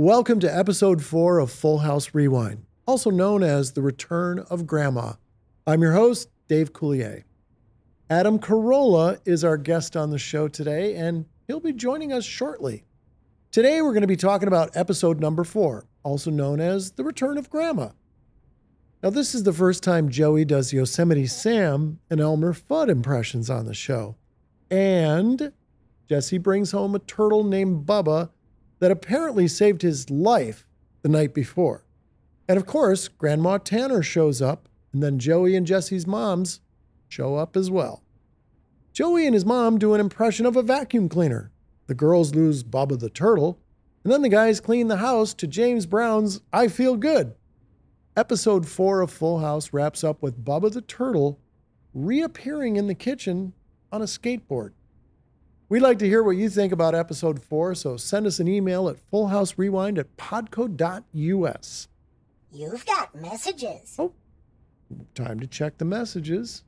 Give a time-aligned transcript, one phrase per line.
[0.00, 5.14] Welcome to episode four of Full House Rewind, also known as The Return of Grandma.
[5.66, 7.24] I'm your host, Dave Coulier.
[8.08, 12.84] Adam Carolla is our guest on the show today, and he'll be joining us shortly.
[13.50, 17.36] Today, we're going to be talking about episode number four, also known as The Return
[17.36, 17.88] of Grandma.
[19.02, 23.66] Now, this is the first time Joey does Yosemite Sam and Elmer Fudd impressions on
[23.66, 24.14] the show.
[24.70, 25.52] And
[26.08, 28.30] Jesse brings home a turtle named Bubba
[28.78, 30.66] that apparently saved his life
[31.02, 31.84] the night before.
[32.48, 36.60] And of course, Grandma Tanner shows up, and then Joey and Jesse's moms
[37.08, 38.02] show up as well.
[38.92, 41.52] Joey and his mom do an impression of a vacuum cleaner.
[41.86, 43.58] The girls lose Bubba the turtle,
[44.02, 47.34] and then the guys clean the house to James Brown's I Feel Good.
[48.16, 51.38] Episode 4 of Full House wraps up with Bubba the turtle
[51.94, 53.52] reappearing in the kitchen
[53.92, 54.72] on a skateboard.
[55.70, 58.88] We'd like to hear what you think about episode 4, so send us an email
[58.88, 61.88] at fullhouserewind at podco.us.
[62.50, 63.94] You've got messages.
[63.98, 64.14] Oh,
[65.14, 66.64] time to check the messages.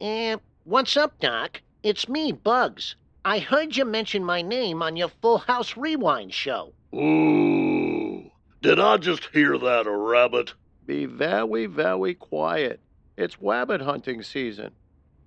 [0.00, 1.60] Eh, what's up, Doc?
[1.82, 2.96] It's me, Bugs.
[3.26, 6.72] I heard you mention my name on your Full House Rewind show.
[6.94, 8.30] Ooh,
[8.62, 10.54] did I just hear that, a rabbit?
[10.86, 12.80] Be very, very quiet.
[13.18, 14.70] It's rabbit hunting season.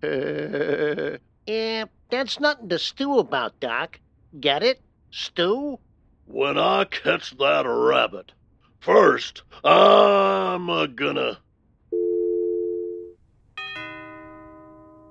[1.47, 3.99] Eh, that's nothing to stew about, Doc.
[4.39, 4.81] Get it?
[5.11, 5.79] Stew?
[6.25, 8.31] When I catch that rabbit,
[8.79, 11.37] first I'm a gonna.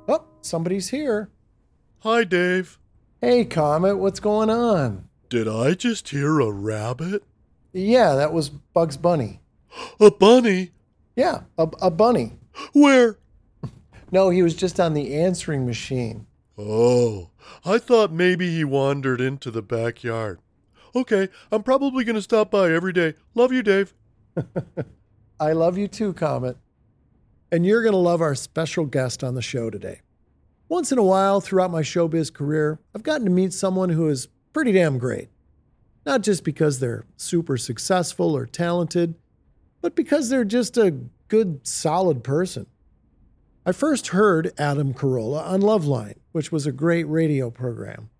[0.08, 1.30] Oh, somebody's here.
[2.00, 2.78] Hi, Dave.
[3.20, 5.08] Hey, Comet, what's going on?
[5.30, 7.22] Did I just hear a rabbit?
[7.72, 9.40] Yeah, that was Bugs Bunny.
[10.00, 10.72] A bunny?
[11.16, 12.32] Yeah, a, a bunny.
[12.72, 13.18] Where?
[14.14, 16.28] No, he was just on the answering machine.
[16.56, 17.30] Oh,
[17.64, 20.38] I thought maybe he wandered into the backyard.
[20.94, 23.14] Okay, I'm probably going to stop by every day.
[23.34, 23.92] Love you, Dave.
[25.40, 26.56] I love you too, Comet.
[27.50, 30.02] And you're going to love our special guest on the show today.
[30.68, 34.28] Once in a while throughout my showbiz career, I've gotten to meet someone who is
[34.52, 35.28] pretty damn great.
[36.06, 39.16] Not just because they're super successful or talented,
[39.80, 40.94] but because they're just a
[41.26, 42.66] good, solid person.
[43.66, 48.10] I first heard Adam Carolla on Loveline, which was a great radio program.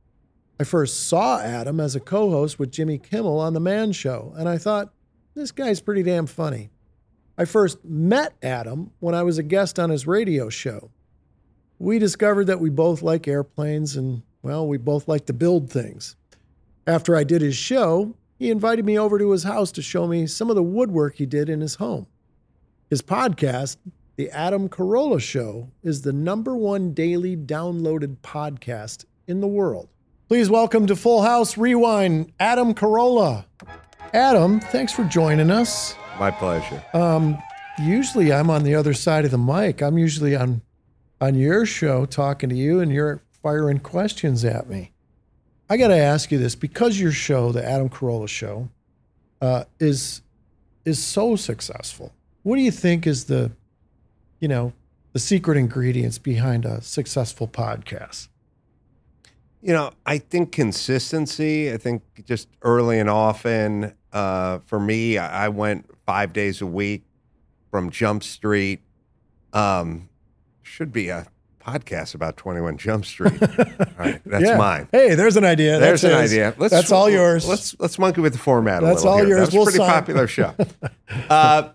[0.58, 4.32] I first saw Adam as a co host with Jimmy Kimmel on The Man Show,
[4.38, 4.94] and I thought,
[5.34, 6.70] this guy's pretty damn funny.
[7.36, 10.90] I first met Adam when I was a guest on his radio show.
[11.78, 16.16] We discovered that we both like airplanes and, well, we both like to build things.
[16.86, 20.26] After I did his show, he invited me over to his house to show me
[20.26, 22.06] some of the woodwork he did in his home.
[22.88, 23.76] His podcast,
[24.16, 29.88] The Adam Carolla Show, is the number one daily downloaded podcast in the world.
[30.28, 33.44] Please welcome to Full House Rewind, Adam Carolla.
[34.12, 35.96] Adam, thanks for joining us.
[36.20, 36.80] My pleasure.
[36.94, 37.36] Um,
[37.82, 39.82] usually I'm on the other side of the mic.
[39.82, 40.62] I'm usually on
[41.20, 44.92] on your show talking to you and you're firing questions at me.
[45.68, 48.68] I got to ask you this because your show, the Adam Carolla show,
[49.40, 50.22] uh, is
[50.84, 52.12] is so successful.
[52.44, 53.50] What do you think is the,
[54.44, 54.74] you know,
[55.14, 58.28] the secret ingredients behind a successful podcast?
[59.62, 61.72] You know, I think consistency.
[61.72, 63.94] I think just early and often.
[64.12, 67.04] Uh, for me, I went five days a week
[67.70, 68.82] from Jump Street.
[69.54, 70.10] Um,
[70.60, 71.26] should be a
[71.58, 73.40] podcast about Twenty One Jump Street.
[73.42, 74.58] all right, that's Yeah.
[74.58, 74.88] mine.
[74.92, 75.78] Hey, there's an idea.
[75.80, 76.32] There's That's an his.
[76.32, 76.68] idea.
[76.68, 77.48] That's all yours.
[77.48, 78.82] Let's let's monkey with the format.
[78.82, 79.28] a That's little all here.
[79.38, 79.38] yours.
[79.38, 80.54] That was We'll a pretty sign- popular show.
[81.30, 81.70] uh,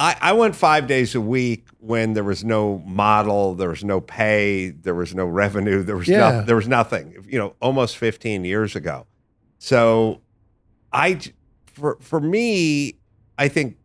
[0.00, 4.00] I, I went five days a week when there was no model, there was no
[4.00, 6.30] pay, there was no revenue, there was Yeah.
[6.30, 7.22] no, there was nothing.
[7.28, 9.06] You know, almost 15 years ago.
[9.58, 10.22] So,
[10.92, 11.20] I
[11.66, 12.94] for for me,
[13.38, 13.76] I think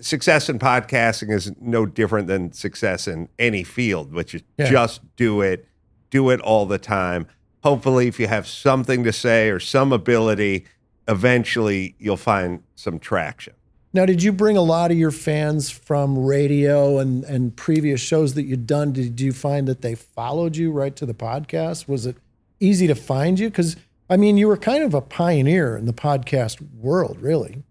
[0.00, 4.68] success in podcasting is no different than success in any field, which is Yeah.
[4.68, 5.66] just do it,
[6.10, 7.26] do it all the time.
[7.62, 10.64] Hopefully, if you have something to say or some ability,
[11.06, 13.52] eventually you'll find some traction.
[13.92, 18.34] Now, did you bring a lot of your fans from radio and, and previous shows
[18.34, 18.92] that you'd done?
[18.92, 21.88] Did you find that they followed you right to the podcast?
[21.88, 22.16] Was it
[22.60, 23.50] easy to find you?
[23.50, 23.76] Because,
[24.08, 27.64] I mean, you were kind of a pioneer in the podcast world, really.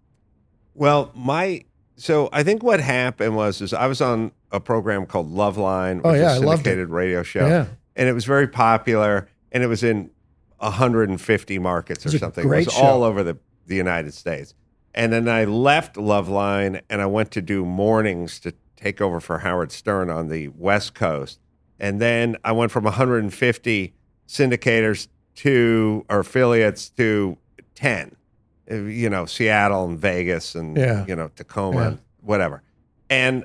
[0.74, 1.64] Well, my
[1.96, 6.12] so I think what happened was is I was on a program called Loveline, oh,
[6.12, 7.66] which Oh, yeah, is a syndicated radio show, Yeah.
[7.96, 10.10] and it was very popular, and it was in
[10.58, 12.46] 150 markets or something.
[12.46, 12.82] great it was show.
[12.82, 14.54] all over the the United States.
[14.94, 19.38] And then I left Loveline and I went to do mornings to take over for
[19.38, 21.38] Howard Stern on the West Coast.
[21.78, 23.94] And then I went from 150
[24.28, 27.36] syndicators to or affiliates to
[27.74, 28.16] 10
[28.70, 31.04] uh, you know, Seattle and Vegas and Yeah.
[31.06, 31.86] you know Tacoma, Yeah.
[31.88, 32.62] and whatever.
[33.08, 33.44] And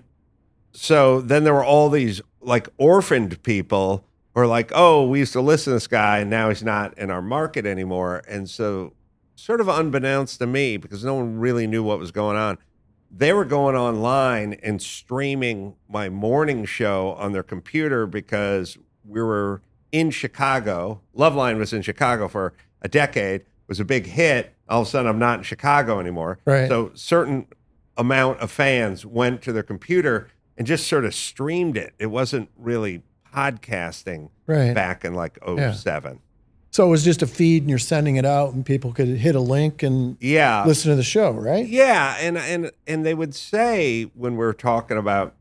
[0.73, 4.03] so then there were all these like orphaned people
[4.33, 6.95] who are like, oh, we used to listen to this guy, and now he's not
[6.97, 8.21] in our market anymore.
[8.27, 8.93] And so,
[9.35, 12.57] sort of unbeknownst to me, because no one really knew what was going on,
[13.11, 18.77] they were going online and streaming my morning show on their computer because
[19.07, 19.61] we were
[19.91, 21.01] in Chicago.
[21.15, 24.53] Loveline was in Chicago for a decade, it was a big hit.
[24.67, 26.39] All of a sudden, I'm not in Chicago anymore.
[26.45, 26.67] Right.
[26.67, 27.45] So, certain
[27.97, 30.27] amount of fans went to their computer
[30.57, 31.93] and just sort of streamed it.
[31.99, 33.03] It wasn't really
[33.33, 34.73] podcasting Right.
[34.73, 35.71] back in like oh Yeah.
[36.75, 36.83] 07.
[36.83, 39.35] So it was just a feed and you're sending it out and people could hit
[39.35, 40.63] a link and Yeah.
[40.65, 41.65] listen to the show, right?
[41.67, 45.33] Yeah, and and and they would say when we're talking about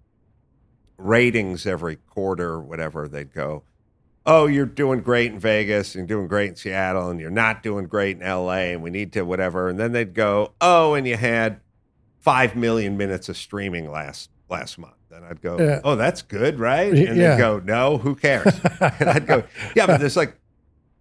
[0.97, 3.65] ratings every quarter or whatever, they'd go,
[4.25, 7.63] "Oh, you're doing great in Vegas, and you're doing great in Seattle, and you're not
[7.65, 11.07] doing great in L.A., and we need to whatever." And then they'd go, "Oh, and
[11.07, 11.59] you had
[12.21, 15.81] five million minutes of streaming last last month." And I'd go, Yeah.
[15.85, 17.31] "Oh, that's good, right?" And yeah.
[17.35, 19.43] they'd go, "No, who cares?" and I'd go,
[19.75, 20.37] "Yeah, but there's like."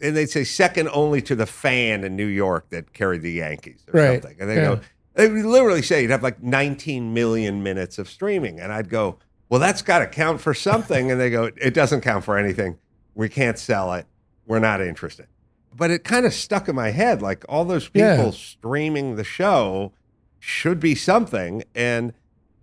[0.03, 3.83] And they'd say second only to the fan in New York that carried the Yankees
[3.91, 4.21] or Right.
[4.21, 4.37] something.
[4.39, 4.75] And they Yeah.
[4.75, 4.79] go,
[5.15, 8.59] they would literally say you'd have like 19 million minutes of streaming.
[8.59, 9.17] And I'd go,
[9.49, 11.09] well, that's got to count for something.
[11.11, 12.77] And they go, it doesn't count for anything.
[13.15, 14.05] We can't sell it.
[14.45, 15.27] We're not interested.
[15.75, 18.29] But it kind of stuck in my head like all those people Yeah.
[18.31, 19.93] streaming the show
[20.39, 21.63] should be something.
[21.73, 22.13] And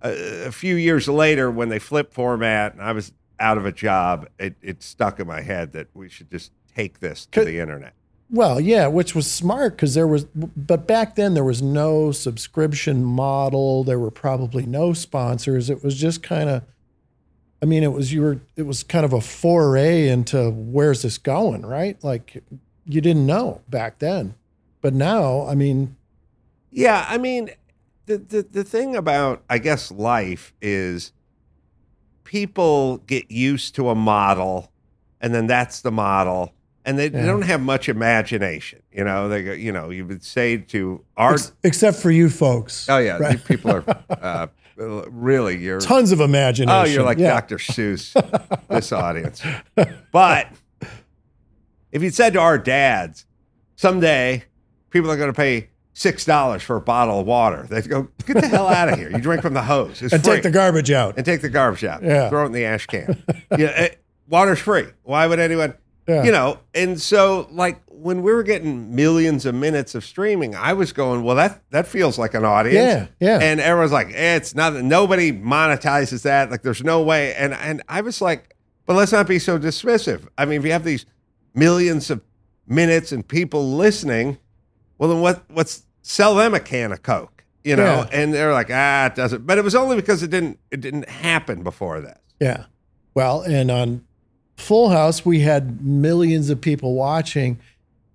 [0.03, 3.73] a, a few years later, when they flipped format and I was out of a
[3.73, 7.59] job, it, it stuck in my head that we should just take this to the
[7.59, 7.95] internet.
[8.33, 13.05] Well, yeah, which was smart because there was, but back then there was no subscription
[13.05, 13.83] model.
[13.83, 15.69] There were probably no sponsors.
[15.69, 16.63] It was just kind of,
[17.61, 21.19] I mean, it was you were, it was kind of a foray into where's this
[21.19, 22.03] going, right?
[22.05, 22.43] Like
[22.87, 24.35] you didn't know back then,
[24.81, 25.97] but now, I mean,
[26.71, 27.51] Yeah, I mean,
[28.07, 31.13] the, the the thing about I guess life is
[32.25, 34.71] people get used to a model,
[35.21, 36.53] and then that's the model,
[36.91, 38.83] and they, they don't have much imagination.
[38.91, 42.29] You know, they go, you know, you would say to our ex- except for you
[42.29, 43.35] folks, oh yeah, right.
[43.35, 44.47] you people are uh,
[44.77, 46.77] really you're tons of imagination.
[46.77, 47.31] Oh, you're like yeah.
[47.31, 47.59] Dr.
[47.59, 48.13] Seuss,
[48.69, 49.41] this audience.
[50.11, 50.49] But
[51.93, 53.25] if you said to our dads,
[53.77, 54.45] someday
[54.91, 58.41] people are going to pay six dollars for a bottle of water, they'd go, "Get
[58.41, 59.11] the hell out of here!
[59.11, 60.03] You drink from the hose.
[60.03, 60.35] It's and free.
[60.35, 61.17] take the garbage out.
[61.17, 62.03] and take the garbage out.
[62.03, 62.29] Yeah.
[62.31, 63.23] throw it in the ash can.
[63.57, 64.87] yeah, it, water's free.
[65.05, 65.75] Why would anyone?
[66.11, 66.25] Yeah.
[66.25, 70.73] You know, and so like when we were getting millions of minutes of streaming, I
[70.73, 72.75] was going, well, that that feels like an audience.
[72.75, 73.39] Yeah, yeah.
[73.41, 74.89] And everyone's like, eh, it's nothing.
[74.89, 76.51] Nobody monetizes that.
[76.51, 77.35] Like, there's no way.
[77.35, 80.27] And and I was like, but let's not be so dismissive.
[80.37, 81.07] I mean, if you have these
[81.55, 82.23] millions of
[82.67, 84.39] minutes and people listening,
[84.99, 85.45] well, then what?
[85.49, 87.45] What's sell them a can of Coke?
[87.63, 87.85] You know?
[87.85, 88.09] Yeah.
[88.11, 89.47] And they're like, ah, it doesn't.
[89.47, 90.59] But it was only because it didn't.
[90.73, 92.19] It didn't happen before this.
[92.41, 92.65] Yeah.
[93.15, 94.07] Well, and on
[94.61, 97.59] Full House, we had millions of people watching.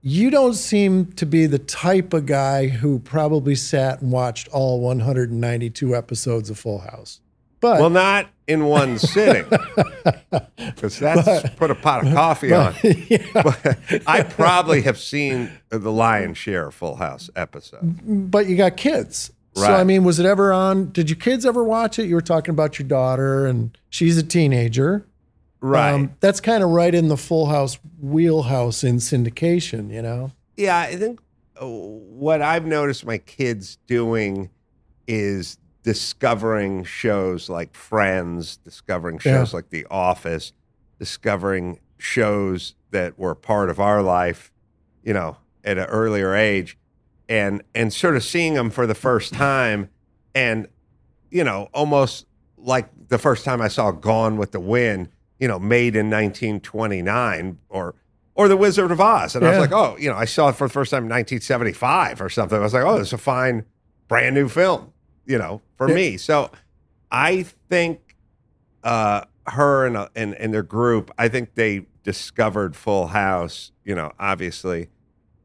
[0.02, 4.80] You don't seem to be the type of guy who probably sat and watched all
[4.82, 7.20] 192 episodes of Full House.
[7.60, 9.46] But Well, not in one sitting,
[10.58, 12.76] because that's put a pot of coffee on.
[13.34, 18.00] But I probably have seen the lion's share of Full House episode.
[18.32, 19.32] but you got kids.
[19.56, 20.92] So I mean, was it ever on?
[20.92, 22.08] Did your kids ever watch it?
[22.08, 25.06] You were talking about your daughter, and she's a teenager.
[25.66, 25.94] Right.
[25.94, 29.92] Um, that's kind of right in the Full House wheelhouse in syndication.
[29.92, 30.32] You know.
[30.58, 31.20] yeah, I think
[31.60, 34.52] uh, what I've noticed my kids doing
[35.08, 40.54] is discovering shows like Friends, discovering shows like The Office,
[41.00, 44.52] discovering shows that were part of our life,
[45.04, 46.78] you know, at an earlier age,
[47.28, 49.90] and and sort of seeing them for the first time,
[50.36, 50.68] and
[51.32, 55.60] you know, almost like the first time I saw Gone with the Wind, you know,
[55.60, 57.96] made in 1929 or
[58.38, 59.34] or The Wizard of Oz.
[59.36, 61.10] And I was like, oh, you know, I saw it for the first time in
[61.10, 62.58] 1975 or something.
[62.58, 63.64] I was like, oh, it's a fine,
[64.10, 64.92] brand new film,
[65.26, 65.96] you know, for Yeah.
[65.96, 66.18] me.
[66.18, 66.52] So
[67.10, 68.18] I think
[68.84, 73.96] uh, her and, uh, and and their group, I think they discovered Full House, you
[73.96, 74.90] know, obviously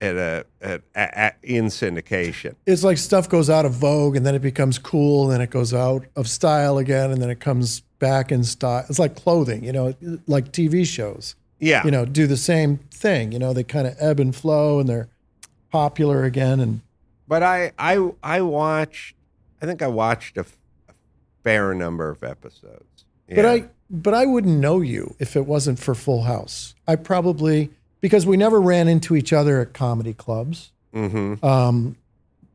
[0.01, 2.55] at a at, at, at in syndication.
[2.67, 5.51] it's like stuff goes out of vogue and then it becomes cool and then it
[5.51, 8.85] goes out of style again and then it comes back in style.
[8.89, 9.95] It's like clothing, you know,
[10.27, 11.85] like TV shows, Yeah.
[11.85, 13.31] you know, do the same thing.
[13.31, 15.09] You know, they kind of ebb and flow and they're
[15.71, 16.59] popular again.
[16.59, 16.81] And
[17.29, 19.15] But I I I watched.
[19.63, 20.45] I think I watched a,
[21.45, 23.05] fair number of episodes.
[23.35, 26.75] but I but I wouldn't know you if it wasn't for Full House.
[26.87, 30.73] I probably because we never ran into each other at comedy clubs.
[30.95, 31.45] Mm-hmm.
[31.45, 31.97] Um,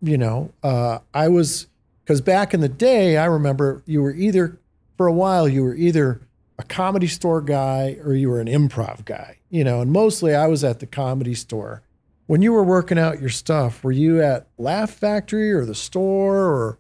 [0.02, 1.66] you know, uh, I was
[2.04, 4.58] because back in the day, I remember you were either
[4.98, 6.22] for a while you were either
[6.58, 10.48] a comedy store guy or you were an improv guy, you know, and mostly I
[10.48, 11.84] was at the comedy store.
[12.28, 16.38] When you were working out your stuff, were you at Laugh Factory or the store
[16.38, 16.80] or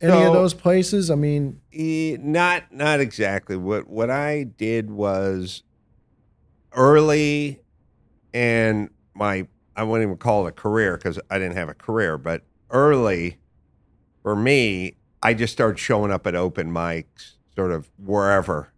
[0.00, 1.10] any of those places?
[1.10, 3.56] I mean, not not exactly.
[3.56, 5.62] What what I did was
[6.72, 7.60] early,
[8.34, 12.18] and my I wouldn't even call it a career because I didn't have a career,
[12.18, 13.38] but early
[14.22, 18.72] for me, I just started showing up at open mics, sort of wherever.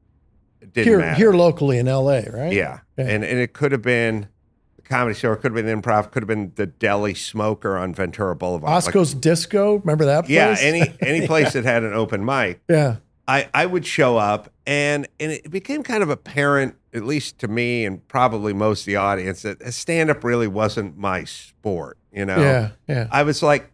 [0.61, 1.15] It didn't here matter.
[1.17, 2.53] here locally in LA, right?
[2.53, 2.81] Yeah.
[2.97, 3.07] Yeah.
[3.09, 4.29] And and it could have been
[4.77, 7.95] the comedy store, it could have been improv, could have been the deli smoker on
[7.95, 8.71] Ventura Boulevard.
[9.13, 10.31] Like, Disco, remember that place?
[10.35, 12.61] yeah, any any place that had an open mic.
[12.69, 12.97] yeah.
[13.29, 17.49] I, I would show up and and it became kind of apparent, at least to
[17.49, 21.99] me and probably most of the audience, that stand up really wasn't my sport.
[22.13, 23.07] You know, Yeah, yeah.
[23.13, 23.71] I was like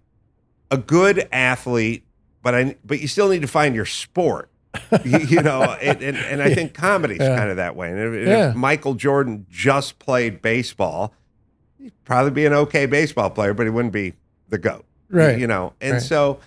[0.70, 2.04] a good athlete,
[2.42, 4.50] but I but you still need to find your sport.
[5.04, 7.36] you, you know, and, and, and I think comedy's Yeah.
[7.36, 7.90] kind of that way.
[7.90, 8.50] And if, and Yeah.
[8.50, 11.14] if Michael Jordan just played baseball,
[11.78, 14.12] he'd probably be an okay baseball player, but he wouldn't be
[14.50, 14.84] the goat.
[15.10, 15.38] Right.
[15.38, 16.02] You know, and Right.
[16.02, 16.38] so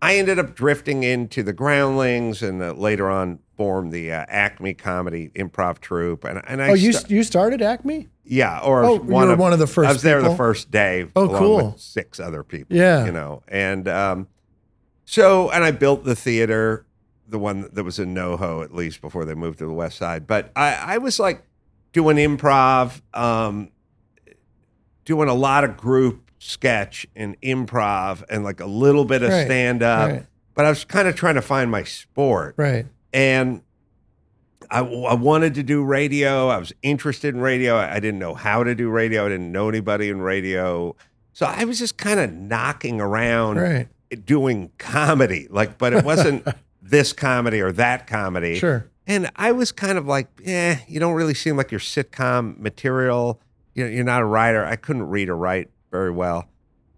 [0.00, 4.72] I ended up drifting into the Groundlings and uh, later on formed the uh, Acme
[4.74, 6.24] Comedy Improv Troupe.
[6.24, 8.08] And, and I, Oh, you sta- you started Acme?
[8.24, 10.34] yeah, or Oh, you one were of one of the first I was there the
[10.34, 11.06] first day.
[11.14, 11.70] Oh, along cool.
[11.72, 12.74] With six other people.
[12.76, 13.04] Yeah.
[13.04, 14.28] you know, and um,
[15.06, 16.84] so and I built the theater,
[17.26, 20.26] the one that was in NoHo at least before they moved to the West Side.
[20.26, 21.42] But I, I was like
[21.92, 23.70] doing improv, um,
[25.04, 29.46] doing a lot of group sketch and improv and like a little bit of Right,
[29.46, 30.10] stand up.
[30.10, 30.26] right.
[30.54, 32.86] But I was kind of trying to find my sport Right.
[33.12, 33.62] and
[34.70, 36.48] I, I wanted to do radio.
[36.48, 37.76] I was interested in radio.
[37.76, 39.24] I, I didn't know how to do radio.
[39.26, 40.96] I didn't know anybody in radio.
[41.32, 43.88] So I was just kind of knocking around Right.
[44.24, 46.46] Doing comedy, like, but it wasn't
[46.82, 48.58] this comedy or that comedy.
[48.58, 48.88] Sure.
[49.06, 53.40] And I was kind of like, eh, you don't really seem like your sitcom material.
[53.74, 54.64] You know, you're not a writer.
[54.64, 56.48] I couldn't read or write very well.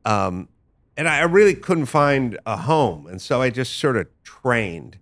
[0.05, 0.49] Um,
[0.97, 3.07] and I really couldn't find a home.
[3.07, 4.99] And so I just sort of trained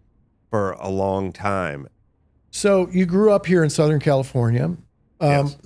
[0.51, 1.89] for a long time.
[2.51, 4.65] So you grew up here in Southern California.
[4.65, 4.79] Um,
[5.21, 5.57] Yes.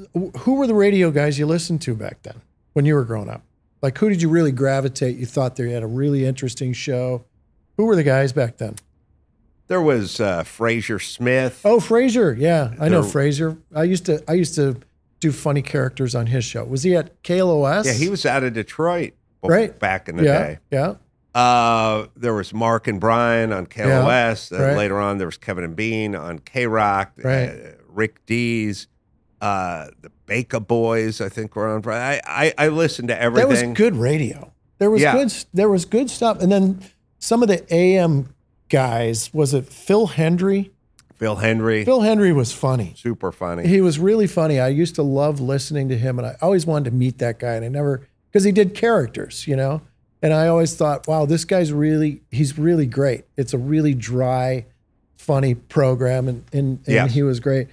[0.43, 2.41] Who were the radio guys you listened to back then
[2.75, 3.43] when you were growing up?
[3.83, 5.17] Like, who did you really gravitate?
[5.17, 7.25] You thought they had a really interesting show.
[7.77, 8.77] Who were the guys back then?
[9.69, 11.61] There was uh, Frazer Smith.
[11.65, 12.35] Oh, Frazer.
[12.39, 13.57] Yeah, I know There- Frazer.
[13.75, 14.23] I used to.
[14.29, 14.77] I used to
[15.21, 16.65] do funny characters on his show.
[16.65, 17.85] Was he at KLOS?
[17.85, 19.79] Yeah, he was out of Detroit Right.
[19.79, 20.59] back in the yeah, day.
[20.71, 20.95] Yeah.
[21.35, 24.51] Uh, there was Mark and Brian on KLOS.
[24.51, 24.73] right.
[24.73, 27.23] Uh, later on, there was Kevin and Bean on KROQ.
[27.23, 27.49] Right.
[27.51, 28.89] Uh, Rick Dees.
[29.41, 31.83] Uh, the Baker Boys, I think, were on.
[31.87, 33.49] I, I, I listened to everything.
[33.49, 34.53] That was good radio.
[34.79, 35.13] There was Yeah.
[35.15, 35.33] good.
[35.55, 36.41] There was good stuff.
[36.43, 36.81] And then
[37.19, 38.35] some of the AM
[38.69, 39.33] guys.
[39.35, 40.71] Was it Phil Hendrie?
[41.17, 42.95] Phil Henry, Phil Hendrie was funny.
[42.97, 43.67] super funny.
[43.69, 44.59] He was really funny.
[44.59, 47.57] I used to love listening to him, and I always wanted to meet that guy.
[47.57, 49.83] And I never, because he did characters, you know.
[50.23, 53.25] And I always thought, wow, this guy's really, he's really great.
[53.37, 54.65] It's a really dry,
[55.19, 57.13] funny program, and and, and Yes.
[57.13, 57.69] he was great.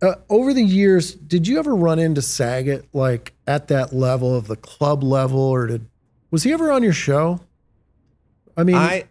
[0.00, 4.46] Uh, over the years, did you ever run into Saget like at that level of
[4.46, 5.86] the club level, or did
[6.30, 7.40] was he ever on your show?
[8.56, 9.04] I mean, I,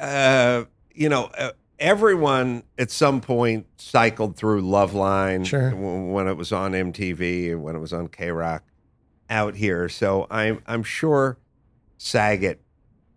[0.00, 5.70] uh, you know, uh, everyone at some point cycled through Loveline Sure.
[5.70, 8.60] w- when it was on MTV and when it was on KROQ
[9.28, 9.88] out here.
[9.88, 11.38] So I'm I'm sure
[11.98, 12.60] Saget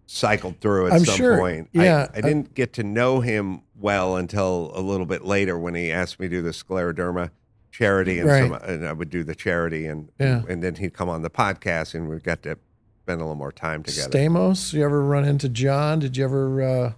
[0.06, 1.38] cycled through at I'm some sure.
[1.38, 1.70] point.
[1.72, 2.08] Yeah.
[2.14, 5.92] I, I didn't get to know him well until a little bit later when he
[5.92, 7.32] asked me to do the scleroderma
[7.72, 8.44] charity and, Right.
[8.44, 10.44] some, and I would do the charity and Yeah.
[10.48, 12.58] and then he'd come on the podcast and we got to
[13.04, 14.10] spend a little more time together.
[14.18, 14.74] Stamos.
[14.74, 16.00] You ever run into John?
[16.00, 16.62] Did you ever?
[16.62, 16.94] Uh,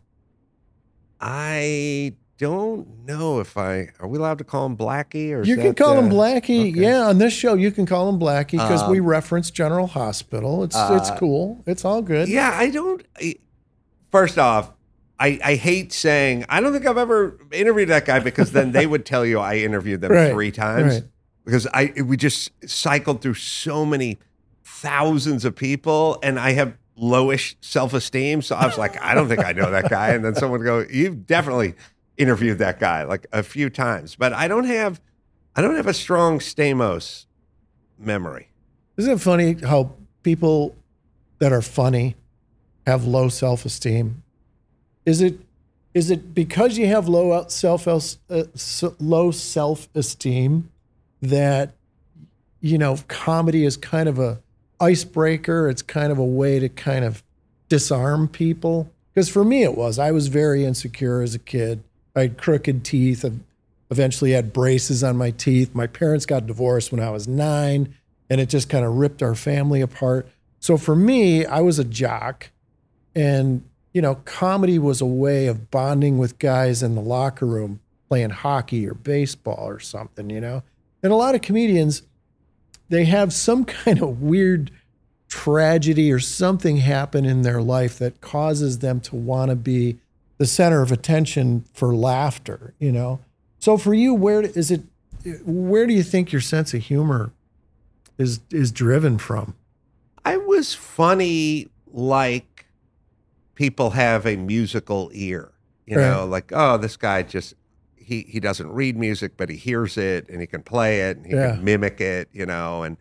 [1.21, 5.67] I don't know if I are we allowed to call him Blackie or You can
[5.67, 6.71] that, call him uh, Blackie.
[6.71, 6.81] okay.
[6.81, 10.63] Yeah, on this show you can call him Blackie because we Um, reference General Hospital.
[10.63, 11.63] It's it's uh, cool.
[11.65, 12.27] It's all good.
[12.27, 13.03] Yeah, I don't.
[13.17, 13.35] I,
[14.11, 14.71] first off,
[15.19, 18.85] I, I hate saying I don't think I've ever interviewed that guy because then they
[18.85, 21.03] would tell you I interviewed them Right, three times right.
[21.45, 24.17] because I we just cycled through so many
[24.63, 28.41] thousands of people and I have lowish self esteem.
[28.41, 30.09] So I was like, I don't think I know that guy.
[30.09, 31.75] And then someone would go, You've definitely
[32.17, 34.15] interviewed that guy like a few times.
[34.15, 35.01] But I don't have
[35.55, 37.25] I don't have a strong Stamos
[37.97, 38.49] memory.
[38.97, 40.75] Isn't it funny how people
[41.39, 42.15] that are funny
[42.85, 44.23] have low self esteem?
[45.05, 45.39] Is it
[45.93, 47.99] is it because you have low self uh,
[48.99, 50.69] low self esteem
[51.21, 51.73] that
[52.59, 54.41] you know comedy is kind of a
[54.79, 55.69] icebreaker.
[55.69, 57.23] It's kind of a way to kind of
[57.69, 58.91] disarm people.
[59.13, 59.97] Because for me, it was.
[59.97, 61.83] I was very insecure as a kid.
[62.15, 63.25] I had crooked teeth.
[63.25, 63.31] I
[63.91, 65.75] eventually had braces on my teeth.
[65.75, 67.93] My parents got divorced when I was nine,
[68.29, 70.27] and it just kind of ripped our family apart.
[70.59, 72.49] So for me, I was a jock.
[73.13, 77.79] And, you know, comedy was a way of bonding with guys in the locker room
[78.09, 80.63] playing hockey or baseball or something, you know?
[81.03, 82.03] And a lot of comedians,
[82.89, 84.71] they have some kind of weird
[85.27, 89.97] tragedy or something happen in their life that causes them to want to be
[90.37, 93.19] the center of attention for laughter, you know?
[93.59, 94.81] So for you, where is it,
[95.45, 97.31] where do you think your sense of humor
[98.17, 99.55] is, is driven from?
[100.23, 102.65] I was funny like
[103.55, 105.51] people have a musical ear.
[105.85, 106.09] You Right.
[106.09, 107.53] know, like, oh, this guy just
[107.95, 111.25] he he doesn't read music, but he hears it and he can play it and
[111.27, 111.55] he Yeah.
[111.55, 112.97] can mimic it, you know, and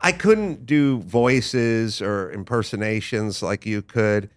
[0.00, 4.28] I couldn't do voices or impersonations like you could.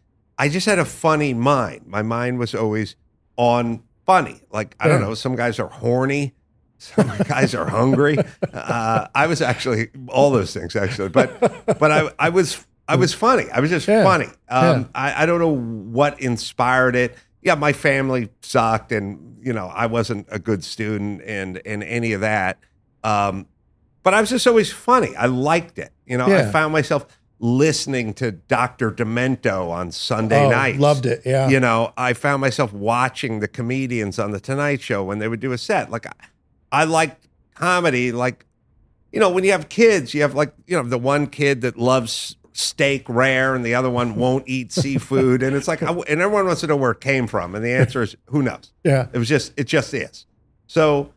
[0.41, 1.85] I just had a funny mind.
[1.85, 2.95] My mind was always
[3.37, 4.41] on funny.
[4.51, 6.33] Like, I don't know, some guys are horny,
[6.79, 8.17] some guys are hungry.
[8.53, 11.29] Uh, I was actually all those things actually, but
[11.79, 13.45] but I I was I was funny.
[13.51, 14.03] I was just Yeah.
[14.03, 14.25] funny.
[14.49, 14.83] Um, Yeah.
[14.95, 17.15] I, I don't know what inspired it.
[17.43, 22.13] Yeah, my family sucked, and you know I wasn't a good student, and and any
[22.13, 22.57] of that.
[23.03, 23.45] Um,
[24.03, 25.15] but I was just always funny.
[25.15, 25.91] I liked it.
[26.05, 27.05] You know, I found myself
[27.41, 28.91] listening to Dr.
[28.91, 30.79] Demento on Sunday Oh, nights.
[30.79, 31.23] Loved it.
[31.25, 31.49] Yeah.
[31.49, 35.39] You know, I found myself watching the comedians on the Tonight Show when they would
[35.39, 35.89] do a set.
[35.89, 36.11] Like, I,
[36.71, 38.11] I liked comedy.
[38.11, 38.45] Like,
[39.11, 41.77] you know, when you have kids, you have like, you know, the one kid that
[41.77, 45.41] loves steak rare and the other one won't eat seafood.
[45.41, 47.55] And it's like, I- and everyone wants to know where it came from.
[47.55, 48.71] And the answer is, who knows?
[48.83, 49.07] Yeah.
[49.13, 50.27] It was just, it just is.
[50.67, 51.11] So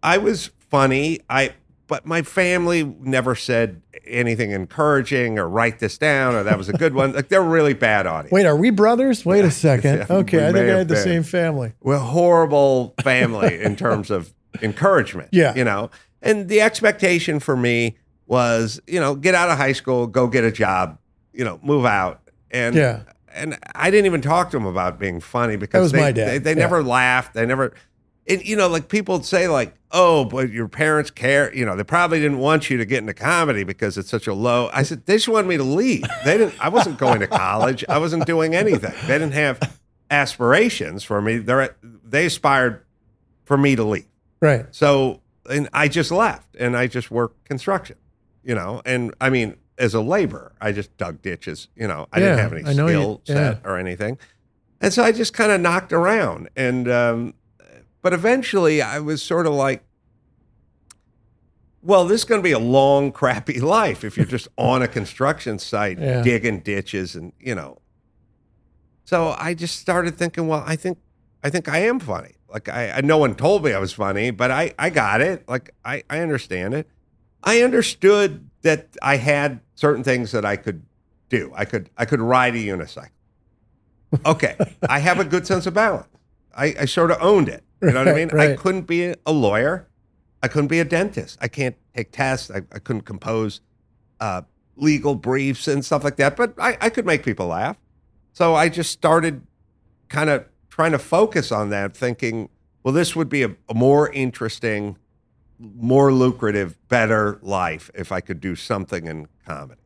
[0.00, 1.20] I was funny.
[1.28, 1.54] I,
[1.88, 6.72] but my family never said anything encouraging or write this down or that was a
[6.72, 7.12] good one.
[7.12, 8.32] Like they're really bad audience.
[8.32, 9.24] Wait, are we brothers?
[9.24, 9.98] Wait a second.
[10.10, 11.72] Yeah, Okay, I think I had the same family.
[11.80, 15.28] We're a horrible family in terms of encouragement.
[15.32, 15.54] Yeah.
[15.54, 15.90] You know,
[16.22, 17.96] and the expectation for me
[18.26, 20.98] was, you know, get out of high school, go get a job,
[21.32, 22.20] you know, move out.
[22.50, 23.02] And Yeah.
[23.32, 26.28] and I didn't even talk to them about being funny because was they, my dad.
[26.28, 26.56] they, they Yeah.
[26.66, 27.34] never laughed.
[27.34, 27.72] They never,
[28.28, 31.84] and you know, like people say, like, "Oh, but your parents care." You know, they
[31.84, 34.68] probably didn't want you to get into comedy because it's such a low.
[34.72, 36.04] I said they just wanted me to leave.
[36.24, 36.54] They didn't.
[36.60, 37.84] I wasn't going to college.
[37.88, 38.92] I wasn't doing anything.
[39.06, 39.76] They didn't have
[40.10, 41.38] aspirations for me.
[41.38, 41.68] They
[42.04, 42.84] they aspired
[43.44, 44.06] for me to leave.
[44.40, 44.66] Right.
[44.70, 47.96] So, and I just left, and I just worked construction.
[48.42, 51.68] You know, and I mean, as a laborer, I just dug ditches.
[51.76, 53.68] You know, I didn't have any know you- skill set yeah.
[53.68, 54.18] or anything,
[54.80, 56.48] and so I just kind of knocked around.
[56.56, 57.34] And um,
[58.02, 59.82] but eventually, I was sort of like,
[61.82, 64.88] well, this is going to be a long, crappy life if you're just on a
[64.88, 66.22] construction site Yeah.
[66.22, 67.78] digging ditches, and you know.
[69.04, 70.98] So I just started thinking, well, I think
[71.44, 72.32] I think I am funny.
[72.48, 75.48] Like I, I no one told me I was funny, but I I got it.
[75.48, 76.88] Like I I understand it.
[77.44, 80.82] I understood that I had certain things that I could
[81.28, 81.52] do.
[81.54, 83.10] I could I could ride a unicycle.
[84.24, 84.56] Okay,
[84.88, 86.08] I have a good sense of balance.
[86.56, 87.62] I, I sort of owned it.
[87.82, 88.40] You know what I Right, mean?
[88.40, 89.86] I couldn't be a lawyer.
[90.42, 91.38] I couldn't be a dentist.
[91.40, 92.50] I can't take tests.
[92.50, 93.60] I, I couldn't compose
[94.20, 94.42] uh,
[94.76, 96.36] legal briefs and stuff like that.
[96.36, 97.76] But I, I could make people laugh.
[98.32, 99.42] So I just started
[100.08, 102.48] kind of trying to focus on that, thinking,
[102.82, 104.96] well, this would be a, a more interesting,
[105.58, 109.80] more lucrative, better life if I could do something in comedy.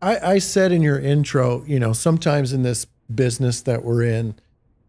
[0.00, 4.34] I, I said in your intro, you know, sometimes in this business that we're in,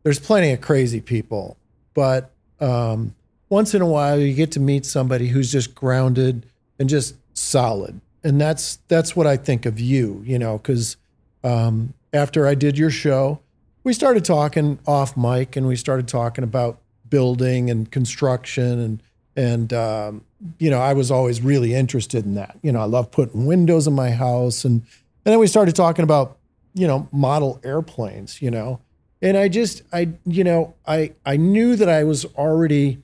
[0.03, 1.57] there's plenty of crazy people,
[1.93, 3.15] but um,
[3.49, 6.45] once in a while you get to meet somebody who's just grounded
[6.77, 10.97] and just solid, and that's that's what I think of you, you know, because
[11.43, 13.39] um, after I did your show,
[13.83, 19.03] we started talking off mic, and we started talking about building and construction and
[19.35, 20.25] and um,
[20.57, 22.57] you know I was always really interested in that.
[22.61, 26.03] You know, I love putting windows in my house, and and then we started talking
[26.03, 26.37] about
[26.73, 28.41] you know model airplanes.
[28.41, 28.81] You know,
[29.21, 32.99] and I just I you know I I knew that I was already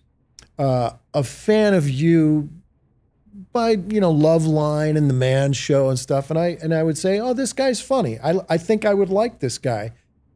[0.58, 2.50] uh, a fan of you
[3.52, 6.84] by you know Love Line and the Man Show and stuff, and I and I
[6.84, 8.20] would say, oh, this guy's funny.
[8.20, 9.92] I I think I would like this guy.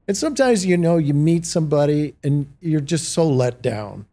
[0.07, 4.07] And sometimes you know you meet somebody and you're just so let down.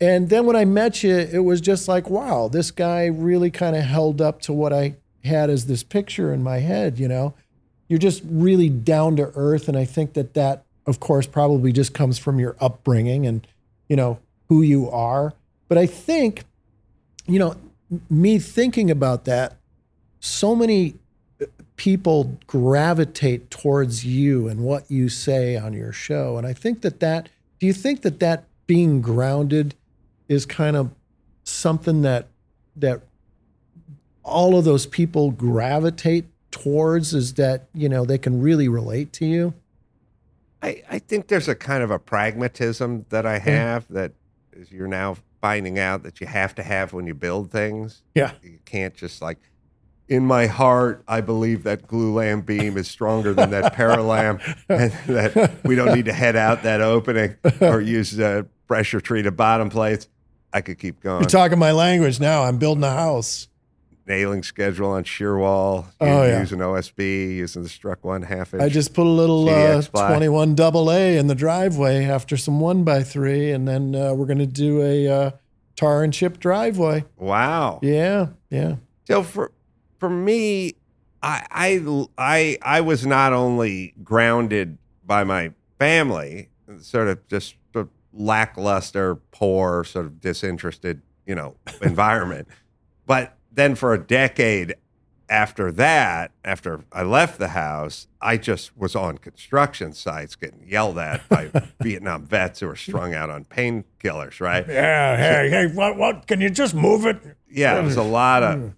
[0.00, 3.76] And then when I met you, it was just like, wow, this guy really kind
[3.76, 6.98] of held up to what I had as this picture in my head.
[6.98, 7.34] You know,
[7.86, 11.94] you're just really down to earth, and I think that that, of course, probably just
[11.94, 13.46] comes from your upbringing and
[13.88, 14.18] you know
[14.48, 15.32] who you are.
[15.68, 16.44] But I think,
[17.26, 17.56] you know,
[18.10, 19.56] me thinking about that,
[20.20, 20.94] so many
[21.40, 26.36] uh, people gravitate towards you and what you say on your show.
[26.36, 29.74] And I think that that, do you think that that being grounded
[30.28, 30.90] is kind of
[31.44, 32.26] something that,
[32.76, 33.00] that
[34.22, 39.26] all of those people gravitate towards is that, you know, they can really relate to
[39.26, 39.54] you?
[40.62, 44.12] I, I think there's a kind of a pragmatism that I have that
[44.52, 48.02] is you're now finding out that you have to have when you build things.
[48.14, 48.32] Yeah.
[48.42, 49.38] You can't just like,
[50.08, 55.64] in my heart, I believe that glulam beam is stronger than that paralam, and that
[55.64, 60.08] we don't need to head out that opening or use the pressure treated bottom plates.
[60.52, 61.22] I could keep going.
[61.22, 62.42] You're talking my language now.
[62.44, 63.48] I'm building a house.
[64.06, 65.86] Nailing schedule on shear wall.
[66.00, 66.40] Oh, yeah.
[66.40, 68.62] Using OSB, using the struck one half inch.
[68.62, 72.84] I just put a little uh, 21 double A in the driveway after some one
[72.84, 75.30] by three, and then uh, we're going to do a uh,
[75.76, 77.04] tar and chip driveway.
[77.16, 77.78] wow.
[77.82, 78.76] Yeah, yeah.
[79.04, 79.52] So for
[79.98, 80.74] for me,
[81.22, 86.48] I I I I was not only grounded by my family,
[86.80, 92.48] sort of just sort of lackluster, poor, sort of disinterested, you know, environment,
[93.06, 94.74] but then for a decade
[95.28, 100.98] after that, after I left the house, I just was on construction sites getting yelled
[100.98, 104.66] at by Vietnam vets who were strung out on painkillers, right?
[104.68, 106.26] Yeah, hey, hey, what, what?
[106.26, 107.18] Can you just move it?
[107.50, 108.58] Yeah, it was a lot of.
[108.58, 108.74] Mm.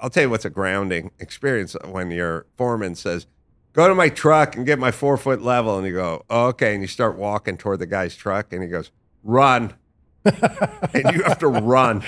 [0.00, 3.26] I'll tell you what's a grounding experience when your foreman says,
[3.72, 6.72] "Go to my truck and get my four foot level," and you go, oh, "Okay,"
[6.72, 8.90] and you start walking toward the guy's truck, and he goes,
[9.22, 9.74] "Run,"
[10.24, 12.02] and you have to run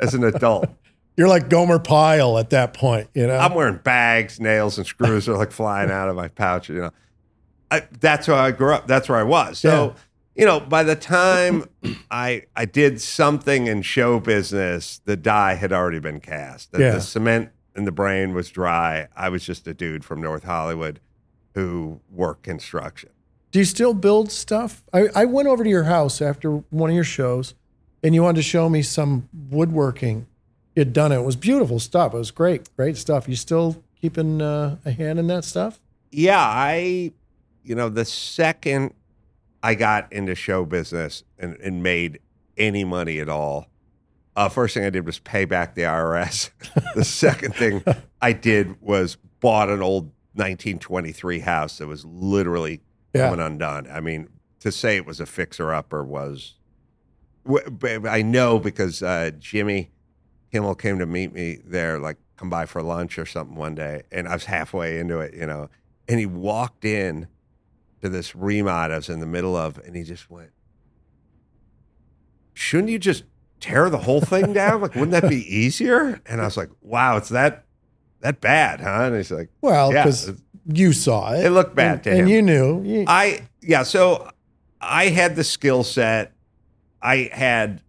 [0.00, 0.68] as an adult.
[1.18, 3.36] You're like Gomer Pyle at that point, you know?
[3.36, 6.68] I'm wearing bags, nails, and screws are like flying out of my pouch.
[6.68, 6.90] You know,
[7.72, 8.86] I, that's how I grew up.
[8.86, 9.58] That's where I was.
[9.58, 9.96] So,
[10.36, 11.68] you know, by the time
[12.08, 16.70] I I did something in show business, the die had already been cast.
[16.70, 16.90] The, Yeah.
[16.92, 19.08] the cement in the brain was dry.
[19.16, 21.00] I was just a dude from North Hollywood
[21.54, 23.10] who worked construction.
[23.50, 24.84] Do you still build stuff?
[24.92, 27.54] I, I went over to your house after one of your shows
[28.04, 30.27] and you wanted to show me some woodworking.
[30.78, 31.16] Had done it.
[31.16, 32.14] It was beautiful stuff.
[32.14, 33.28] It was great, great stuff.
[33.28, 35.80] You still keeping uh, a hand in that stuff?
[36.10, 37.12] Yeah, I,
[37.64, 38.94] you know, the second
[39.62, 42.20] I got into show business and, and made
[42.56, 43.66] any money at all,
[44.36, 46.50] uh, first thing I did was pay back the IRS.
[46.94, 47.82] the second thing
[48.22, 52.80] I did was bought an old 1923 house that was literally
[53.12, 53.30] Yeah.
[53.30, 53.88] coming undone.
[53.90, 54.28] I mean,
[54.60, 56.54] to say it was a fixer upper was,
[58.04, 59.90] I know because uh, Jimmy
[60.52, 64.02] Kimmel came to meet me there, like come by for lunch or something one day,
[64.12, 65.68] and I was halfway into it, you know,
[66.08, 67.26] and he walked in
[68.00, 70.50] to this remod I was in the middle of, and he just went,
[72.54, 73.24] "Shouldn't you just
[73.60, 74.80] tear the whole thing down?
[74.80, 77.64] Like, wouldn't that be easier?" And I was like, "Wow, it's that
[78.20, 80.10] that bad, huh?" And he's like, Well, Yeah.
[80.72, 81.44] you saw it.
[81.46, 82.28] It looked bad and, to and him.
[82.28, 82.82] you knew.
[82.82, 84.30] You- I yeah, so
[84.80, 86.32] I had the skill set.
[87.02, 87.82] I had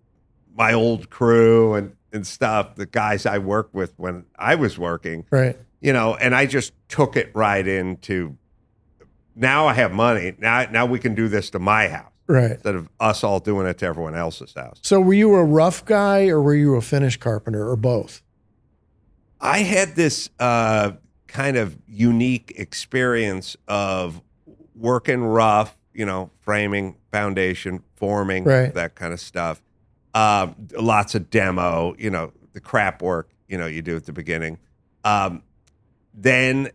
[0.56, 5.26] my old crew and and stuff, the guys I worked with when I was working,
[5.32, 5.58] right.
[5.82, 8.38] you know, and I just took it right into
[9.36, 10.34] now I have money.
[10.39, 12.52] Now now we can do this to my house Right.
[12.52, 14.80] instead of us all doing it to everyone else's house.
[14.84, 18.22] So were you a rough guy or were you a finish carpenter or both?
[19.41, 20.91] I had this uh,
[21.28, 24.22] kind of unique experience of
[24.76, 28.74] working rough, you know, framing, foundation, forming, Right.
[28.74, 29.62] that kind of stuff.
[30.13, 34.13] Um, lots of demo, you know, the crap work, you know, you do at the
[34.13, 34.58] beginning.
[35.04, 35.43] Um,
[36.13, 36.72] then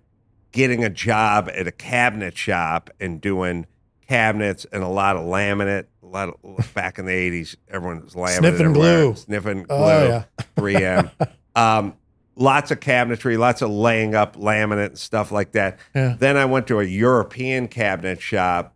[0.53, 3.67] getting a job at a cabinet shop and doing
[4.07, 5.87] cabinets and a lot of laminate.
[6.03, 8.39] A lot of back in the eighties, everyone was laminate.
[8.39, 9.15] Sniffing everywhere, glue.
[9.17, 9.77] sniffing glue.
[9.77, 10.25] Oh, yeah.
[10.57, 11.11] 3M.
[11.57, 11.95] um,
[12.37, 15.79] lots of cabinetry, lots of laying up laminate and stuff like that.
[15.95, 16.17] Yeah.
[16.19, 18.75] Then I went to a European cabinet shop.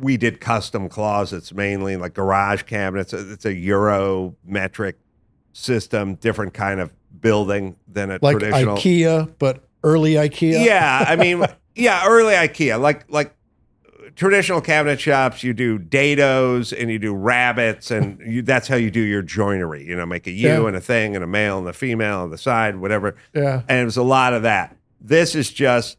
[0.00, 3.12] We did custom closets mainly, like garage cabinets.
[3.12, 4.96] It's a Euro metric
[5.52, 8.76] system, different kind of building than a Like traditional.
[8.76, 10.64] IKEA, but early IKEA?
[10.64, 13.34] Yeah, I mean, yeah, early IKEA, like like
[14.16, 18.90] traditional cabinet shops, you do dados and you do rabbets, and you, that's how you
[18.90, 19.86] do your joinery.
[19.86, 20.66] You know, make a U Yeah.
[20.66, 23.16] and a thing and a male and a female on the side, whatever.
[23.34, 23.62] Yeah.
[23.68, 24.76] And it was a lot of that.
[25.00, 25.96] This is just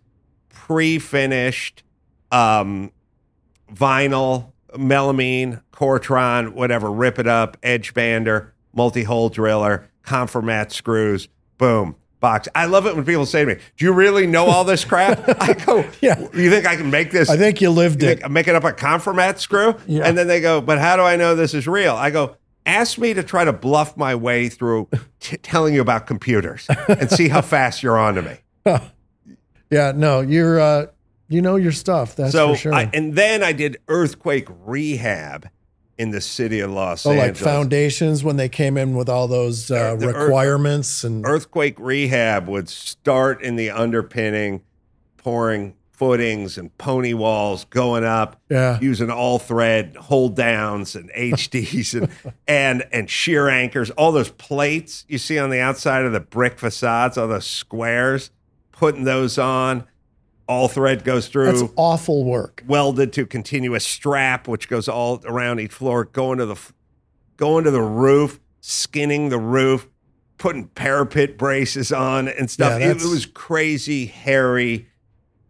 [0.50, 1.84] pre-finished
[2.32, 2.92] um,
[3.74, 6.92] vinyl, melamine, Cortron, whatever.
[6.92, 11.96] Rip it up, edge bander, multi-hole driller, Confirmat screws, boom.
[12.20, 12.48] Box.
[12.54, 15.24] I love it when people say to me, "Do you really know all this crap?"
[15.42, 16.20] I go, Yeah.
[16.36, 17.32] You think I can make this?
[17.32, 18.22] I think you lived you it.
[18.24, 20.04] I'm making up a Confirmat screw?" Yeah.
[20.04, 23.00] And then they go, "But how do I know this is real?" I go, "Ask
[23.00, 24.88] me to try to bluff my way through
[25.20, 28.38] t- telling you about computers and see how fast you're onto me."
[29.72, 30.86] yeah, no, you're uh,
[31.32, 32.16] you know your stuff.
[32.16, 32.74] That's so for sure.
[32.74, 35.50] I, and then I did earthquake rehab
[35.98, 37.24] in the city of Los Angeles.
[37.24, 41.26] oh, like foundations when they came in with all those uh, The earth- requirements and
[41.26, 44.64] earthquake rehab would start in the underpinning,
[45.18, 51.94] pouring footings and pony walls going up, yeah, using all thread hold downs and HDs
[52.02, 56.20] and and and shear anchors, all those plates you see on the outside of the
[56.20, 58.32] brick facades, all those squares,
[58.72, 59.84] putting those on.
[60.52, 62.64] All thread goes through that's awful work.
[62.68, 66.58] welded to continuous strap, which goes all around each floor, going to the
[67.38, 69.88] going to the roof, skinning the roof,
[70.38, 72.72] putting parapet braces on and stuff.
[72.80, 74.88] Yeah, it, that's- was crazy, hairy,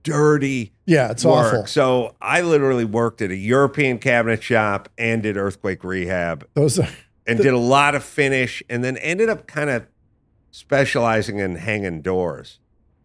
[0.04, 1.54] dirty Yeah, it's work.
[1.54, 1.66] awful.
[1.68, 6.88] So I literally worked at a European cabinet shop and did earthquake rehab Those are
[7.28, 9.86] and did a lot of finish and then ended up kind of
[10.52, 12.60] specializing in hanging doors.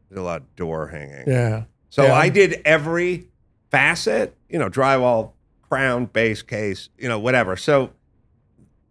[0.08, 1.24] Did a lot of door hanging.
[1.26, 2.14] yeah, So Yeah.
[2.14, 3.26] I did every
[3.70, 5.32] facet, you know, drywall,
[5.68, 7.56] crown, base case, you know, whatever.
[7.56, 7.90] So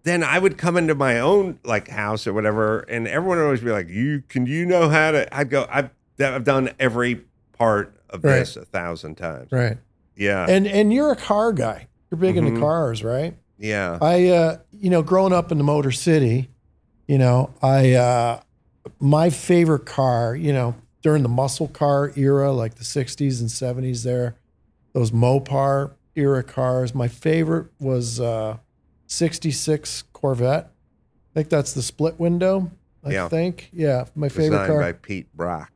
[0.03, 3.61] then I would come into my own like house or whatever, and everyone would always
[3.61, 7.21] be like, "You can you know how to?" I'd go, "I've I've done every
[7.57, 8.39] part of Right.
[8.39, 9.77] this a thousand times." right.
[10.15, 11.87] Yeah, And and you're a car guy.
[12.11, 12.59] You're big into Mhm.
[12.59, 13.35] cars, right?
[13.57, 16.49] yeah, I, uh, you know, growing up in the Motor City,
[17.07, 18.41] you know, I, uh,
[18.99, 24.01] my favorite car, you know, during the muscle car era, like the 60s and 70s
[24.01, 24.33] there,
[24.93, 28.57] those Mopar era cars, my favorite was uh,
[29.05, 30.65] 66 Corvette.
[30.65, 32.71] I think that's the split window,
[33.03, 33.29] I Yeah.
[33.29, 33.69] think.
[33.71, 34.81] Yeah, my favorite designed car.
[34.81, 35.71] by Pete Brock.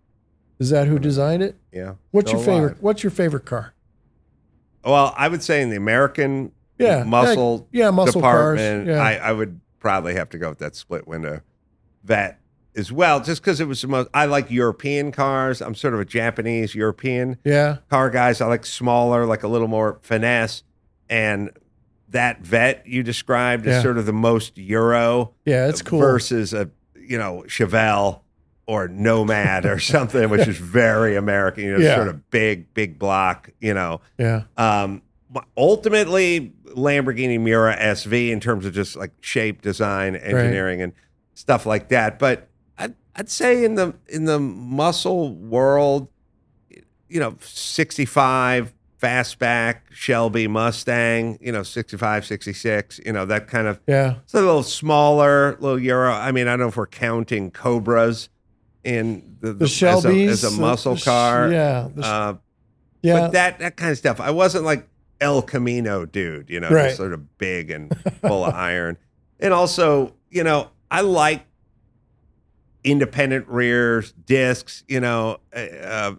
[0.57, 1.55] Is that who designed it?
[1.71, 1.93] Yeah.
[2.09, 2.71] What's Still your favorite?
[2.71, 2.81] alive.
[2.81, 3.75] What's your favorite car?
[4.83, 8.57] Well, I would say in the American Yeah, muscle yeah, muscle cars.
[8.59, 8.99] department, Yeah.
[9.03, 11.41] I, I would probably have to go with that split window
[12.03, 12.38] vet
[12.75, 14.09] as well, just because it was the most.
[14.13, 15.61] I like European cars.
[15.61, 18.41] I'm sort of a Japanese European Yeah, car guys.
[18.41, 20.63] I like smaller, like a little more finesse,
[21.09, 21.51] and
[22.09, 23.77] that vet you described Yeah.
[23.77, 25.99] is sort of the most Euro yeah, it's cool.
[25.99, 28.21] versus a you know Chevelle
[28.67, 31.63] or Nomad or something, which is very American.
[31.65, 31.95] You know, Yeah.
[31.95, 33.49] sort of big, big block.
[33.59, 34.01] You know.
[34.17, 35.01] Yeah, Um,
[35.57, 40.93] ultimately, Lamborghini Miura SV in terms of just like shape, design, engineering, and
[41.33, 42.19] stuff like that.
[42.19, 42.47] But
[42.79, 46.07] I'd, I'd say in the in the muscle world,
[47.09, 53.79] you know, 65 fastback Shelby Mustang, you know, 65, 66, you know, that kind of
[53.87, 54.15] yeah.
[54.23, 56.11] it's a little smaller, little Euro.
[56.11, 58.29] I mean, I don't know if we're counting Cobras
[58.83, 61.51] in the, The as a- as a, muscle the car.
[61.51, 62.35] Yeah, the Uh,
[63.01, 63.19] yeah.
[63.19, 64.19] but that that kind of stuff.
[64.19, 64.87] I wasn't like
[65.21, 66.85] El Camino dude, you know, Right.
[66.85, 68.97] just sort of big and full of iron.
[69.39, 71.45] And also, you know, I like
[72.83, 76.15] independent rears, discs, you know, uh, uh,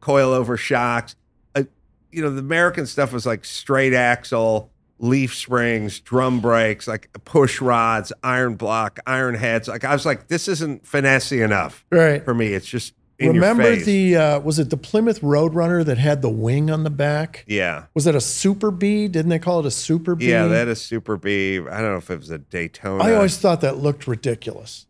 [0.00, 1.16] coil over shocks.
[1.54, 1.64] Uh,
[2.10, 7.60] you know, the American stuff was like straight axle, leaf springs, drum brakes, like push
[7.60, 9.68] rods, iron block, iron heads.
[9.68, 12.24] Like I was like, this isn't finessey enough right.
[12.24, 12.48] for me.
[12.48, 16.84] It's just Remember the uh, was it the Plymouth Roadrunner that had the wing on
[16.84, 17.44] the back?
[17.46, 17.84] yeah.
[17.94, 19.08] Was it a Super B?
[19.08, 20.28] Didn't they call it a Super B?
[20.28, 21.58] Yeah, that is Super B.
[21.58, 23.02] I don't know if it was a Daytona.
[23.02, 24.86] I always thought that looked ridiculous.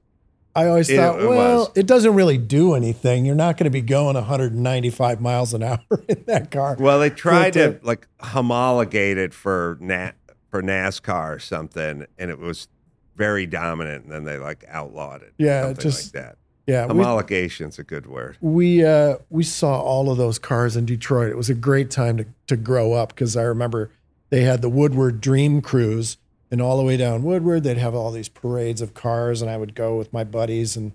[0.57, 1.71] I always It- thought, well, was.
[1.77, 3.25] it doesn't really do anything.
[3.25, 6.77] You're not going to be going 195 miles an hour in that car.
[6.81, 10.13] well, they tried to like homologate it for Nat
[10.51, 12.69] for NASCAR or something, and it was
[13.17, 14.05] very dominant.
[14.05, 15.33] And then they like outlawed it.
[15.39, 16.39] Yeah, something just- like that.
[16.67, 18.37] yeah, we, Homologation's a good word.
[18.41, 21.31] we uh, we saw all of those cars in Detroit.
[21.31, 23.91] It was a great time to to grow up because I remember
[24.31, 26.17] they had the Woodward Dream Cruise,
[26.51, 29.57] and all the way down Woodward, they'd have all these parades of cars, and I
[29.57, 30.93] would go with my buddies and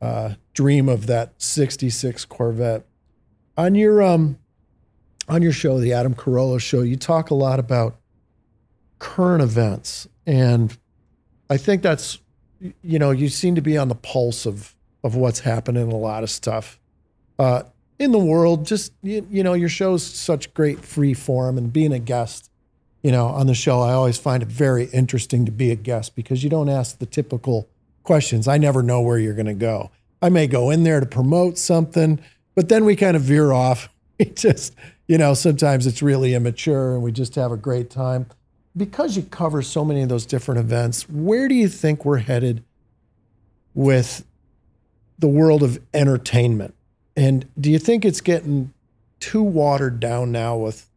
[0.00, 2.84] uh, dream of that '66 Corvette.
[3.56, 4.38] On your um,
[5.28, 7.96] on your show, the Adam Carolla Show, you talk a lot about
[8.98, 10.76] current events, and
[11.50, 12.20] I think that's
[12.82, 16.22] you know you seem to be on the pulse of of what's happening a lot
[16.22, 16.80] of stuff
[17.38, 17.62] uh,
[17.98, 18.66] in the world.
[18.66, 22.50] Just you, you know, your show's such great free form, and being a guest,
[23.06, 26.16] you know, on the show, I always find it very interesting to be a guest
[26.16, 27.68] because you don't ask the typical
[28.02, 28.48] questions.
[28.48, 29.92] I never know where you're going to go.
[30.20, 32.18] I may go in there to promote something,
[32.56, 33.88] but then we kind of veer off.
[34.18, 34.74] We just,
[35.06, 38.26] you know, sometimes it's really immature, and we just have a great time.
[38.74, 42.64] Because you cover so many of those different events, where do you think we're headed
[43.74, 44.24] with
[45.18, 46.74] the world of entertainment?
[47.14, 48.72] And do you think it's getting
[49.20, 50.88] too watered down now with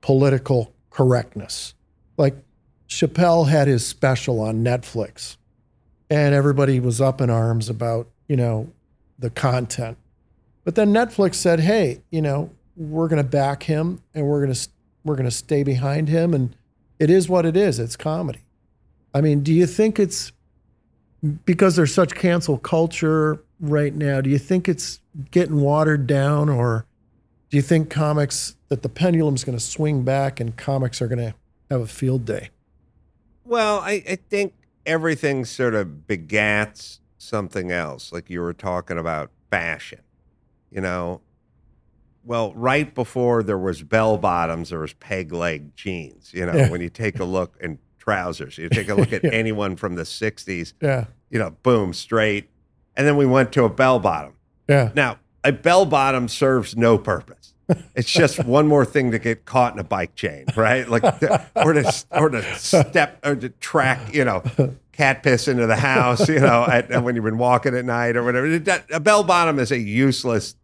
[0.00, 1.74] political correctness?
[2.16, 2.34] Like
[2.88, 5.36] Chappelle had his special on Netflix,
[6.10, 8.72] and everybody was up in arms about, you know,
[9.16, 9.96] the content.
[10.64, 14.54] But then Netflix said, "Hey, you know, we're going to back him and we're going
[14.54, 14.68] to
[15.04, 16.56] we're going to stay behind him and
[16.98, 17.78] it is what it is.
[17.78, 18.40] It's comedy."
[19.14, 20.32] I mean, do you think it's
[21.44, 24.20] because there's such cancel culture right now?
[24.20, 24.98] Do you think it's
[25.30, 26.86] getting watered down or
[27.50, 31.18] do you think comics that the pendulum's going to swing back and comics are going
[31.18, 31.34] to
[31.70, 32.50] have a field day?
[33.44, 34.52] Well, I, I think
[34.84, 38.12] everything sort of begats something else.
[38.12, 40.00] Like you were talking about fashion,
[40.70, 41.20] you know.
[42.24, 46.32] Well, right before there was bell bottoms, there was peg leg jeans.
[46.34, 46.68] You know, Yeah.
[46.70, 49.30] when you take a look and trousers, you take a look at Yeah.
[49.32, 50.74] anyone from the '60s.
[50.82, 51.06] Yeah.
[51.30, 52.50] You know, boom, straight,
[52.96, 54.34] and then we went to a bell bottom.
[54.68, 54.90] Yeah.
[54.94, 57.54] Now, a bell bottom serves no purpose.
[57.94, 60.88] It's just one more thing to get caught in a bike chain, right?
[60.88, 61.04] Like,
[61.56, 64.42] or to or to step or to track, you know,
[64.92, 68.24] cat piss into the house, you know, at, when you've been walking at night or
[68.24, 68.46] whatever.
[68.92, 70.54] A bell bottom is a useless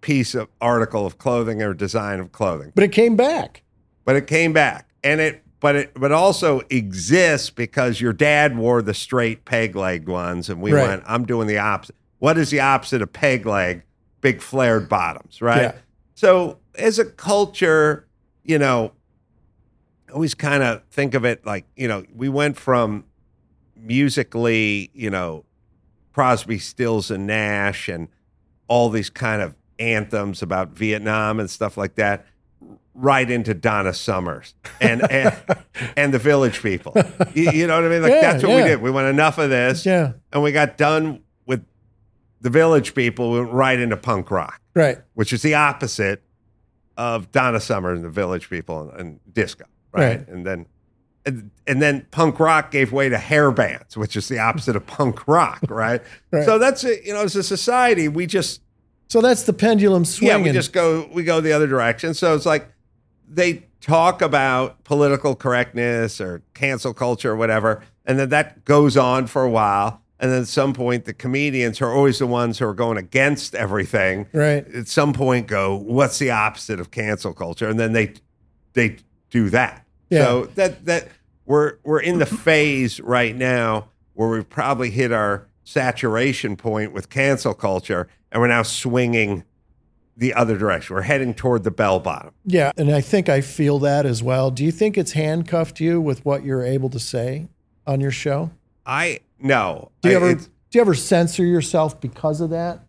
[0.00, 3.62] piece of article of clothing or design of clothing, But it came back.
[4.04, 5.40] but it came back, and it.
[5.60, 10.60] But it but also exists because your dad wore the straight peg legged ones, and
[10.60, 10.86] we Right.
[10.88, 11.04] went.
[11.06, 11.96] I'm doing the opposite.
[12.18, 13.82] What is the opposite of peg leg?
[14.24, 15.60] Big flared bottoms, right?
[15.60, 15.74] Yeah.
[16.14, 18.08] So as a culture,
[18.42, 18.92] you know,
[20.08, 23.04] I always kind of think of it like, you know, we went from
[23.76, 25.44] musically, you know,
[26.14, 28.08] Crosby, Stills, and Nash, and
[28.66, 32.24] all these kind of anthems about Vietnam and stuff like that,
[32.94, 35.36] right into Donna Summers and and,
[35.98, 36.94] and the Village People.
[37.34, 38.02] You, you know what I mean?
[38.02, 38.62] Like Yeah, that's what yeah.
[38.62, 38.80] we did.
[38.80, 40.12] We went enough of this, Yeah.
[40.32, 41.20] and we got done
[42.44, 43.32] the Village People.
[43.32, 44.98] Went right into punk rock Right.
[45.14, 46.22] which is the opposite
[46.96, 50.18] of Donna Summer and the Village People and, and disco, right?
[50.18, 50.28] Right.
[50.28, 50.66] And then
[51.26, 54.86] and, and then punk rock gave way to hair bands, which is the opposite of
[54.86, 56.02] punk rock, right?
[56.30, 56.44] Right.
[56.44, 57.04] So that's it.
[57.04, 58.60] You know, as a society, we just
[59.08, 60.38] So that's the pendulum swinging.
[60.38, 62.12] yeah, we just go we go the other direction.
[62.14, 62.68] So it's like
[63.28, 69.26] they talk about political correctness or cancel culture or whatever, and then that goes on
[69.26, 70.02] for a while.
[70.20, 72.98] And then at some point, the comedians who are always the ones who are going
[72.98, 74.66] against everything right.
[74.74, 77.68] at some point go, what's the opposite of cancel culture?
[77.68, 78.14] And then they
[78.74, 78.96] they
[79.30, 79.84] do that.
[80.10, 80.24] Yeah.
[80.24, 81.08] So that that
[81.46, 87.10] we're we're in the phase right now where we've probably hit our saturation point with
[87.10, 89.44] cancel culture, and we're now swinging
[90.16, 90.94] the other direction.
[90.94, 92.32] We're heading toward the bell bottom.
[92.44, 92.70] Yeah.
[92.76, 94.50] And I think I feel that as well.
[94.50, 97.48] Do you think it's handcuffed you with what you're able to say
[97.86, 98.50] on your show?
[98.86, 99.92] I no.
[100.02, 102.80] Do you I- ever do you ever censor yourself because of that?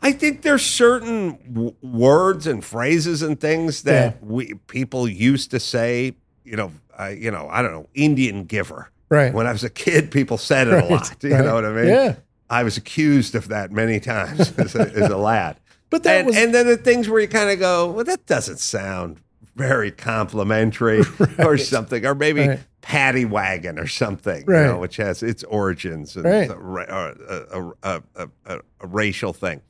[0.00, 5.58] I think there's certain w- words and phrases and things that we people used to
[5.58, 6.14] say.
[6.44, 8.90] You know, uh, you know, I don't know, Indian giver.
[9.10, 9.34] Right.
[9.34, 11.16] When I was a kid, people said it Right, a lot.
[11.24, 11.44] You right.
[11.44, 11.86] know what I mean?
[11.88, 12.14] Yeah.
[12.48, 15.58] I was accused of that many times as a, as a lad.
[15.90, 18.24] But that and, was and then the things where you kind of go, well, that
[18.26, 19.20] doesn't sound
[19.58, 21.02] very complimentary
[21.38, 22.60] or something, or maybe Right.
[22.80, 24.62] paddy wagon or something, Right.
[24.62, 26.48] you know, which has its origins and Right.
[26.48, 29.60] a, uh, a, a, a, a, a, a racial thing.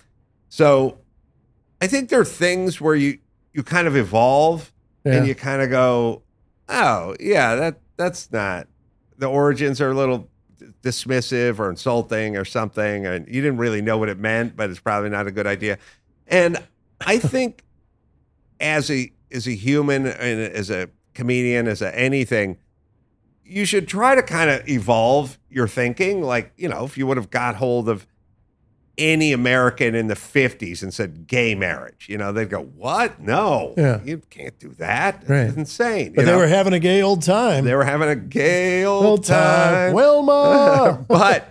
[0.51, 0.99] So
[1.81, 3.19] I think there are things where you
[3.55, 4.73] you kind of evolve
[5.05, 5.15] yeah.
[5.17, 6.23] and you kind of go,
[6.69, 8.69] oh yeah, that that's not
[9.17, 10.29] the origins are a little
[10.83, 14.79] dismissive or insulting or something, and you didn't really know what it meant, but it's
[14.81, 15.79] probably not a good idea.
[16.29, 16.59] And
[17.01, 17.63] I think
[18.61, 22.57] as a as a human and as a comedian, as a anything,
[23.45, 26.23] you should try to kind of evolve your thinking.
[26.23, 28.07] Like you know, if you would have got hold of
[28.97, 33.21] any American in the 50s and said gay marriage, you know, they'd go, What?
[33.21, 34.01] No, Yeah.
[34.05, 35.23] you can't do that.
[35.29, 35.43] Right.
[35.43, 36.15] It's insane.
[36.15, 36.39] but you they know?
[36.39, 37.65] were having a gay old time.
[37.65, 39.37] They were having a gay old, old time.
[39.73, 39.93] time.
[39.95, 41.05] Wilma.
[41.09, 41.49] but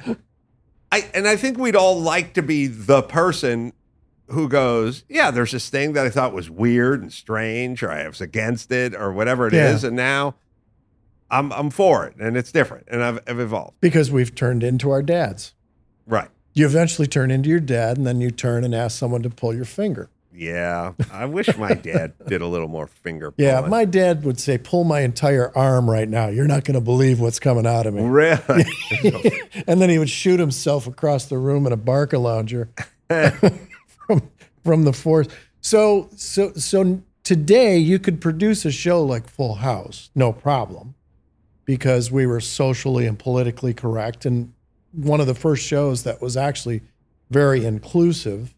[0.92, 3.72] I and I think we'd all like to be the person
[4.30, 8.08] who goes, yeah, there's this thing that I thought was weird and strange, or I
[8.08, 9.88] was against it, or whatever it is, Yeah.
[9.88, 10.36] and now
[11.30, 13.76] I'm I'm for it, and it's different, and I've, I've evolved.
[13.82, 15.54] because we've turned into our dads.
[16.06, 16.30] Right?
[16.54, 19.54] You eventually turn into your dad, and then you turn and ask someone to pull
[19.54, 20.10] your finger.
[20.34, 20.94] Yeah.
[21.12, 23.32] I wish my dad did a little more finger.
[23.32, 23.50] pulling.
[23.52, 26.28] Yeah, my dad would say, "Pull my entire arm right now.
[26.28, 28.54] You're not going to believe what's coming out of me." really.
[29.68, 32.68] and then he would shoot himself across the room in a Barcalounger
[34.08, 34.32] from
[34.64, 35.28] from the force.
[35.62, 40.96] So so so today you could produce a show like Full House, no problem,
[41.66, 44.54] because we were socially and politically correct, and
[44.94, 46.82] one of the first shows that was actually
[47.30, 48.54] very inclusive.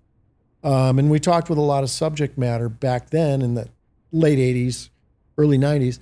[0.63, 3.69] Um, and we talked with a lot of subject matter back then in the
[4.11, 4.89] late '80s,
[5.37, 5.99] early '90s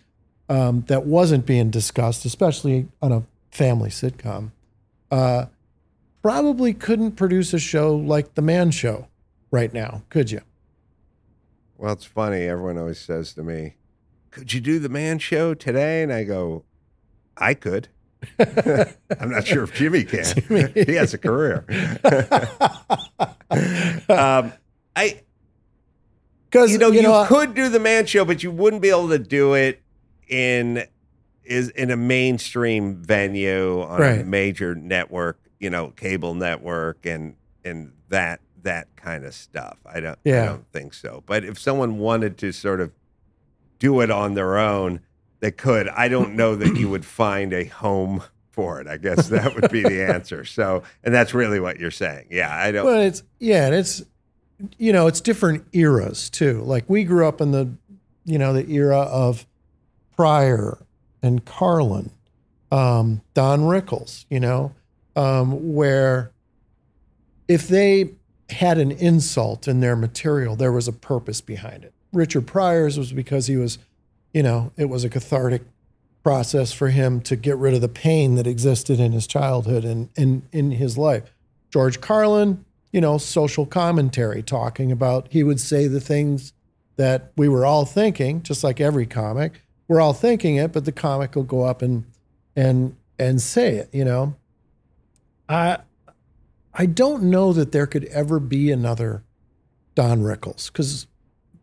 [0.49, 4.51] um, that wasn't being discussed, especially on a family sitcom.
[5.09, 5.45] Uh,
[6.21, 9.07] probably couldn't produce a show like The Man Show
[9.51, 10.41] right now, could you?
[11.77, 12.43] Well, it's funny.
[12.43, 13.75] Everyone always says to me,
[14.31, 16.63] "Could you do the man show today?" And I go,
[17.37, 17.89] "I could."
[18.39, 20.25] I'm not sure if Jimmy can.
[20.73, 21.65] he has a career.
[24.09, 24.53] um,
[24.95, 25.21] I,
[26.49, 29.09] Because you know, you, I- could do the man show, but you wouldn't be able
[29.09, 29.81] to do it
[30.27, 30.83] in
[31.43, 37.93] is in a mainstream venue on a major network, you know, cable network, and and
[38.09, 39.77] that that kind of stuff.
[39.85, 41.23] I don't, I don't think so.
[41.25, 42.91] But if someone wanted to sort of
[43.79, 44.99] do it on their own,
[45.39, 45.87] they could.
[45.87, 48.87] I don't know that you would find a home for it.
[48.87, 50.43] I guess that would be the answer.
[50.43, 52.27] So, and that's really what you're saying.
[52.29, 52.85] Yeah, I don't.
[52.85, 54.03] Well, it's yeah, and it's
[54.77, 56.61] you know, it's different eras too.
[56.63, 57.69] Like we grew up in the
[58.25, 59.45] you know the era of
[60.17, 60.77] Pryor
[61.23, 62.11] and Carlin,
[62.69, 64.25] um, Don Rickles.
[64.29, 64.73] You know,
[65.15, 66.31] um, where
[67.47, 68.09] if they
[68.49, 71.93] had an insult in their material, there was a purpose behind it.
[72.13, 73.77] Richard Pryor's was because he was,
[74.33, 75.63] you know, it was a cathartic
[76.23, 80.09] process for him to get rid of the pain that existed in his childhood and
[80.15, 81.33] in in his life.
[81.71, 86.53] George Carlin, you know, social commentary talking about he would say the things
[86.95, 89.61] that we were all thinking, just like every comic.
[89.87, 92.05] We're all thinking it, but the comic will go up and
[92.55, 94.35] and and say it, you know.
[95.47, 95.77] I
[96.77, 99.23] I don't know that there could ever be another
[99.95, 100.71] Don Rickles.
[100.71, 101.07] Cause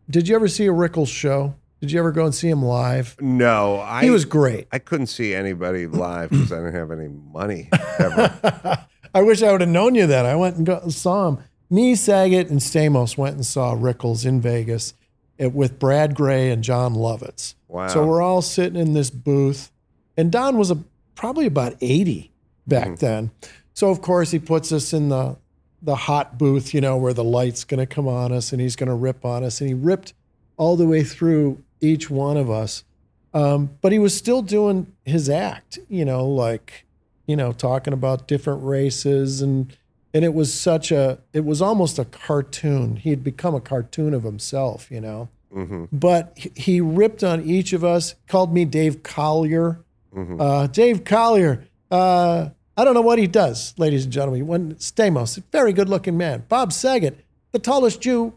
[0.09, 1.55] did you ever see a Rickles show?
[1.81, 3.15] Did you ever go and see him live?
[3.21, 4.67] no, I he was great.
[4.71, 8.85] I couldn't see anybody live because I didn't have any money ever.
[9.13, 10.25] I wish I would have known you then.
[10.25, 11.39] I went and go, saw him.
[11.69, 14.93] Me, Saget, and Stamos went and saw Rickles in Vegas
[15.37, 17.55] it, with Brad Grey and Jon Lovitz.
[17.67, 17.87] Wow.
[17.87, 19.71] So we're all sitting in this booth,
[20.17, 20.83] and Don was a,
[21.15, 22.31] probably about 80
[22.67, 22.95] back mm-hmm.
[22.95, 23.31] then.
[23.75, 25.37] So of course he puts us in the
[25.81, 28.75] the hot booth, you know, where the light's going to come on us and he's
[28.75, 30.13] going to rip on us, and he ripped
[30.57, 32.83] all the way through each one of us.
[33.35, 36.85] Um, but he was still doing his act, you know, like
[37.27, 39.75] you know, talking about different races and
[40.13, 42.95] and it was such a it was almost a cartoon.
[42.95, 45.27] He had become a cartoon of himself, you know.
[45.51, 49.81] hmm But he- ripped on each of us, called me Dave Collier.
[50.13, 54.47] hmm Uh, Dave Collier, uh, I don't know what he does, ladies and gentlemen.
[54.47, 56.45] When Stamos, very good looking man.
[56.49, 58.33] Bob Saget, the tallest Jew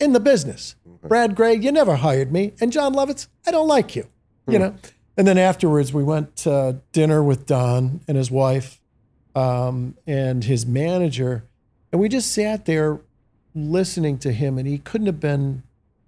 [0.00, 0.76] in the business.
[1.02, 2.52] Brad Grey, you never hired me.
[2.60, 4.06] And Jon Lovitz, I don't like you.
[4.46, 4.74] You know?
[5.16, 8.80] And then afterwards, we went to dinner with Don and his wife
[9.34, 11.44] um, and his manager.
[11.90, 13.00] And we just sat there
[13.54, 15.62] listening to him, and he couldn't have been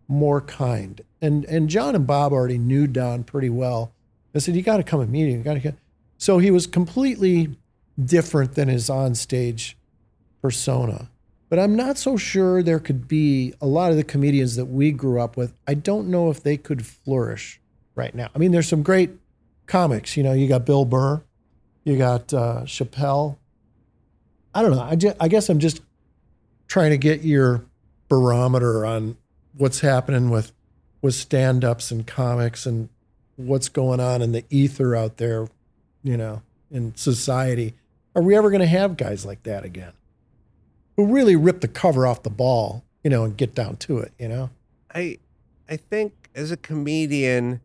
[0.08, 1.00] more kind.
[1.20, 3.92] And and John and Bob already knew Don pretty well.
[4.34, 5.38] I said, "You got to come and meet him.
[5.38, 5.76] You got to get."
[6.16, 7.56] So he was completely
[8.02, 9.74] different than his onstage
[10.42, 11.10] persona.
[11.48, 14.90] But I'm not so sure there could be a lot of the comedians that we
[14.90, 15.54] grew up with.
[15.68, 17.60] I don't know if they could flourish
[17.94, 18.28] right now.
[18.34, 19.10] I mean, there's some great
[19.66, 20.16] comics.
[20.16, 21.22] You know, you got Bill Burr,
[21.84, 23.36] you got uh, Chappelle.
[24.54, 24.82] I don't know.
[24.82, 25.80] I, ju- I guess I'm just
[26.66, 27.64] trying to get your
[28.08, 29.16] barometer on
[29.56, 30.52] what's happening with
[31.02, 32.88] with stand-ups and comics and
[33.36, 35.46] what's going on in the ether out there,
[36.02, 36.40] you know,
[36.70, 37.74] in society.
[38.14, 39.92] Are we ever going to have guys like that again?
[40.96, 44.12] Who really rip the cover off the ball, you know, and get down to it,
[44.18, 44.50] you know?
[44.94, 45.18] I
[45.68, 47.60] I think as a comedian,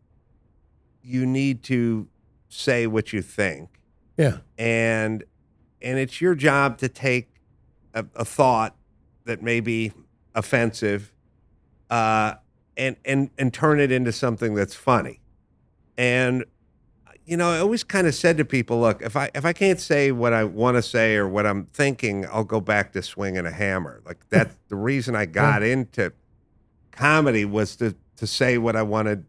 [1.02, 2.08] you need to
[2.48, 3.68] say what you think,
[4.16, 4.38] Yeah.
[4.58, 5.22] and
[5.82, 7.28] and it's your job to take
[7.94, 8.74] a, a thought
[9.24, 9.92] that may be
[10.34, 11.12] offensive,
[11.88, 12.34] uh,
[12.76, 15.20] and and and turn it into something that's funny.
[15.96, 16.44] And
[17.26, 19.80] you know, I always kind of said to people, look, if I if I can't
[19.80, 23.46] say what I want to say or what I'm thinking, I'll go back to swinging
[23.46, 24.02] a hammer.
[24.04, 26.12] Like that's the reason I got into
[26.92, 29.24] comedy was to to say what I wanted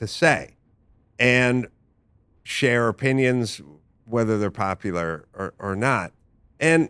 [0.00, 0.56] to say
[1.18, 1.68] and
[2.42, 3.60] share opinions
[4.04, 6.12] whether they're popular or, or not.
[6.58, 6.88] And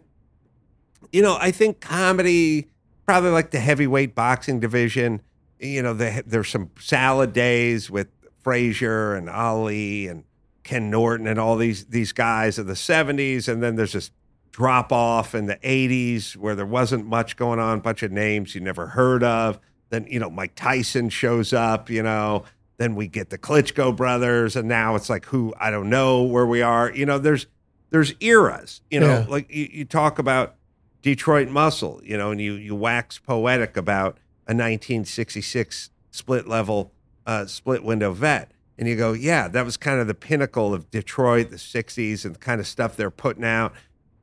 [1.13, 2.69] you know, I think comedy
[3.05, 5.21] probably like the heavyweight boxing division,
[5.59, 8.09] you know, they, there's some salad days with
[8.43, 10.25] Frazier and Ali and
[10.65, 14.11] Ken Norton and all these these guys of the 70s and then there's this
[14.53, 18.55] drop off in the 80s where there wasn't much going on, a bunch of names
[18.55, 19.59] you never heard of.
[19.89, 22.45] Then, you know, Mike Tyson shows up, you know,
[22.77, 26.47] then we get the Klitschko brothers and now it's like who I don't know where
[26.47, 26.93] we are.
[26.93, 27.47] You know, there's
[27.91, 29.27] there's eras, you know, Yeah.
[29.29, 30.55] like you, you talk about
[31.03, 36.93] Detroit Muscle, you know, and you you wax poetic about a 1966 split level
[37.27, 38.51] uh, split window Vette.
[38.83, 42.35] And you go, yeah, that was kind of the pinnacle of Detroit, the 60s, and
[42.35, 43.73] the kind of stuff they're putting out.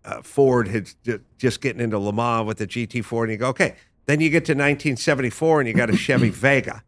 [0.03, 0.89] Uh, Ford had
[1.37, 4.43] just getting into Le Mans with the GT4, and you go, okay, Then you get
[4.47, 6.83] to 1974 and you got a Chevy Vega.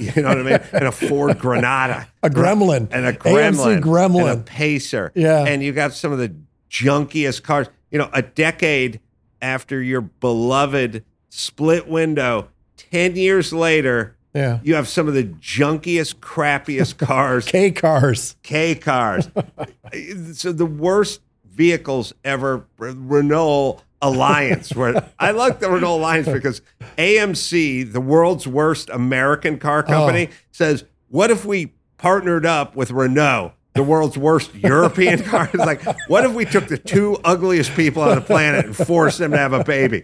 [0.00, 0.60] You know what I mean?
[0.72, 2.08] And a Ford Granada.
[2.24, 2.88] A Gremlin.
[2.90, 3.80] And a AMC Gremlin.
[3.82, 4.32] Gremlin.
[4.32, 5.12] And a Pacer.
[5.14, 5.44] Yeah.
[5.44, 6.34] And you got some of the
[6.70, 7.68] junkiest cars.
[7.92, 8.98] You know, a decade
[9.40, 14.60] after your beloved split window, 10 years later, Yeah.
[14.62, 18.36] you have some of the junkiest, crappiest cars, K cars.
[18.42, 19.28] K cars.
[20.32, 24.72] so the worst vehicles ever, Renault Alliance.
[24.74, 26.62] Where I like the Renault Alliance because
[26.98, 29.90] AMC, the world's worst American car oh.
[29.90, 35.48] company, says, "What if we partnered up with Renault?" The world's worst European car.
[35.52, 39.18] It's like, what if we took the two ugliest people on the planet and forced
[39.18, 40.02] them to have a baby?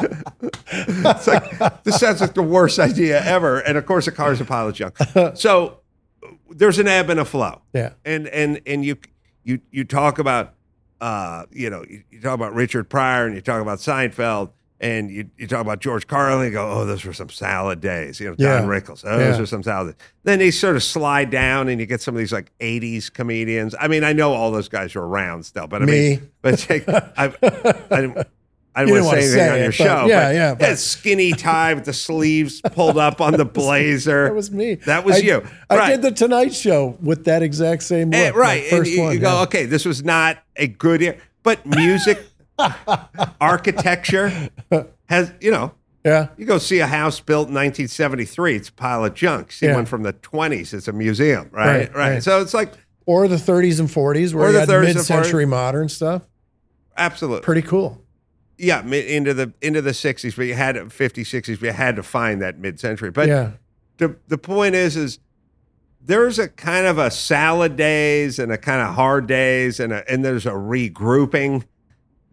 [0.00, 3.58] it's like this sounds like the worst idea ever.
[3.60, 4.96] And of course, the car's a pile of junk.
[5.34, 5.78] So
[6.50, 7.92] there's an ebb and a flow Yeah.
[8.04, 8.96] and and and you
[9.44, 10.54] you you talk about
[11.00, 14.50] uh you know you, you talk about Richard Pryor and you talk about Seinfeld
[14.82, 17.80] and you, you talk about George Carlin and you go oh those were some salad
[17.80, 18.68] days you know Don Yeah.
[18.68, 19.42] Rickles oh, those Yeah.
[19.42, 20.06] are some salad days.
[20.24, 23.74] then they sort of slide down and you get some of these like 80s comedians
[23.80, 25.92] I mean I know all those guys are around still but I Me.
[25.92, 27.32] mean but like, I,
[27.90, 28.26] I didn't
[28.74, 30.06] I didn't want to say anything say on it, your show.
[30.06, 34.24] yeah, but yeah, but- that skinny tie with the sleeves pulled up on the blazer.
[34.24, 34.76] That was me.
[34.76, 35.46] That was I- you.
[35.68, 35.90] I Right.
[35.90, 38.18] did the Tonight Show with that exact same look.
[38.18, 38.62] Eh, right.
[38.62, 39.12] And First you, one.
[39.12, 39.42] you go, yeah.
[39.42, 41.18] okay, this was not a good year.
[41.42, 42.24] But music,
[43.40, 44.50] architecture
[45.06, 45.72] has, you know,
[46.04, 46.28] Yeah.
[46.36, 49.52] you go see a house built in 1973, it's a pile of junk.
[49.52, 49.76] See Yeah.
[49.76, 51.66] one from the 20s, it's a museum, right?
[51.66, 52.10] Right, Right.
[52.14, 52.22] right.
[52.22, 52.72] So it's like,
[53.06, 56.22] Or the 30s and 40s where you the had 30s mid-century modern stuff.
[56.96, 57.44] absolutely.
[57.44, 57.98] Pretty cool.
[58.58, 62.02] yeah, into the into the 60s, but you had 50s, 60s, but you had to
[62.02, 63.10] find that mid-century.
[63.10, 63.50] But yeah.
[63.98, 65.18] the the point is is
[66.04, 70.08] there's a kind of a salad days and a kind of hard days and a,
[70.12, 71.64] and there's a regrouping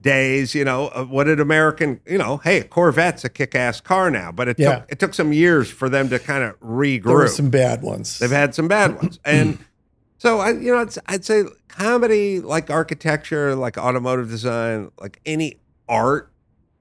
[0.02, 4.32] days you know what did american you know hey a corvette's a kick-ass car now
[4.32, 4.80] but it Yeah.
[4.80, 7.82] took it took some years for them to kind of regroup There were some bad
[7.82, 8.18] ones.
[8.20, 9.58] they've had some bad ones and
[10.18, 15.60] so i you know it's, i'd say comedy like architecture like automotive design like any
[15.88, 16.32] art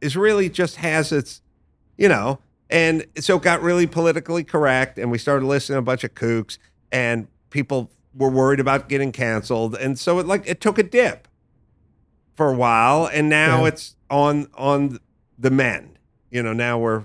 [0.01, 1.43] is really just has its
[1.97, 2.39] you know
[2.71, 6.15] and so it got really politically correct and we started listening to a bunch of
[6.15, 6.59] kooks
[6.93, 11.28] and people were worried about getting canceled and so it like it took a dip
[12.39, 13.69] for a while and now Yeah.
[13.69, 14.99] it's on on
[15.39, 15.99] the mend
[16.31, 17.05] you know now we're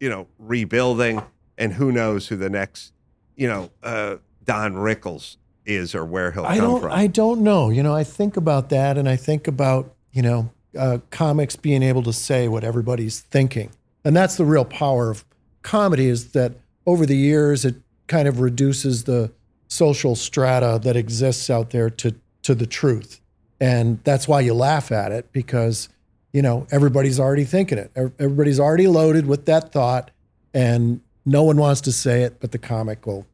[0.00, 1.22] you know rebuilding
[1.56, 2.92] and who knows who the next
[3.36, 6.80] you know uh don rickles is or where he'll I come don't.
[6.80, 7.70] from I don't know.
[7.70, 11.84] You know, I think about that, and I think about you know uh, comics being
[11.84, 13.70] able to say what everybody's thinking,
[14.04, 15.24] and that's the real power of
[15.62, 16.08] comedy.
[16.08, 16.54] Is that
[16.84, 17.76] over the years it
[18.08, 19.30] kind of reduces the
[19.68, 23.20] social strata that exists out there to to the truth,
[23.62, 25.88] and that's why you laugh at it because
[26.32, 27.92] you know everybody's already thinking it.
[27.94, 30.10] Everybody's already loaded with that thought,
[30.52, 33.24] and no one wants to say it, but the comic will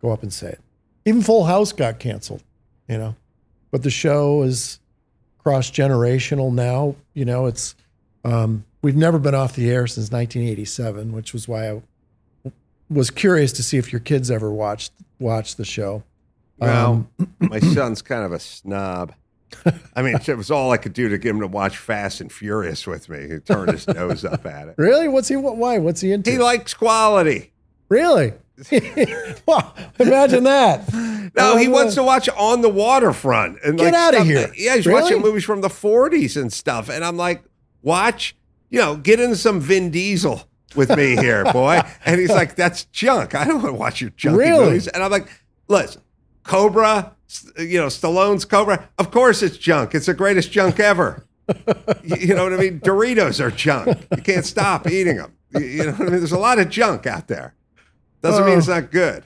[0.00, 0.60] go up and say it.
[1.04, 2.44] Even Full House got canceled,
[2.88, 3.16] you know.
[3.72, 4.78] But the show is
[5.38, 6.94] cross generational now.
[7.12, 7.74] You know, it's
[8.24, 11.82] um, we've never been off the air since 1987, which was why I
[12.88, 16.04] was curious to see if your kids ever watched watched the show.
[16.58, 19.12] well Um, my son's kind of a snob
[19.96, 22.32] i mean it was all i could do to get him to watch fast and
[22.32, 25.08] furious with me he turned his nose up at it really?
[25.08, 25.36] What's he?
[25.36, 25.78] What, why?
[25.78, 26.30] What's he into?
[26.30, 27.52] he likes quality
[27.88, 28.32] really?
[29.46, 30.92] wow, imagine that.
[31.36, 34.40] No, he Oh, wants to watch on the waterfront and Get like outta stuff here.
[34.46, 35.02] that- yeah, he's Really?
[35.02, 36.88] watching movies from the 40s and stuff.
[36.88, 37.42] And I'm like,
[37.82, 38.36] watch,
[38.70, 40.42] you know, get in some Vin Diesel
[40.76, 41.80] with me here, boy.
[42.04, 43.34] and he's like, that's junk.
[43.34, 44.66] I don't want to watch your junk Really?
[44.66, 44.88] movies.
[44.88, 45.28] And I'm like,
[45.68, 46.02] listen,
[46.44, 47.14] Cobra,
[47.58, 48.88] you know, Stallone's Cobra.
[48.98, 49.94] Of course it's junk.
[49.94, 51.24] It's the greatest junk ever.
[52.02, 52.80] you, you know what I mean?
[52.80, 53.98] Doritos are junk.
[54.16, 55.32] You can't stop eating them.
[55.54, 56.18] You, you know what I mean?
[56.18, 57.54] There's a lot of junk out there.
[58.22, 58.58] Doesn't mean Oh.
[58.58, 59.24] it's not good.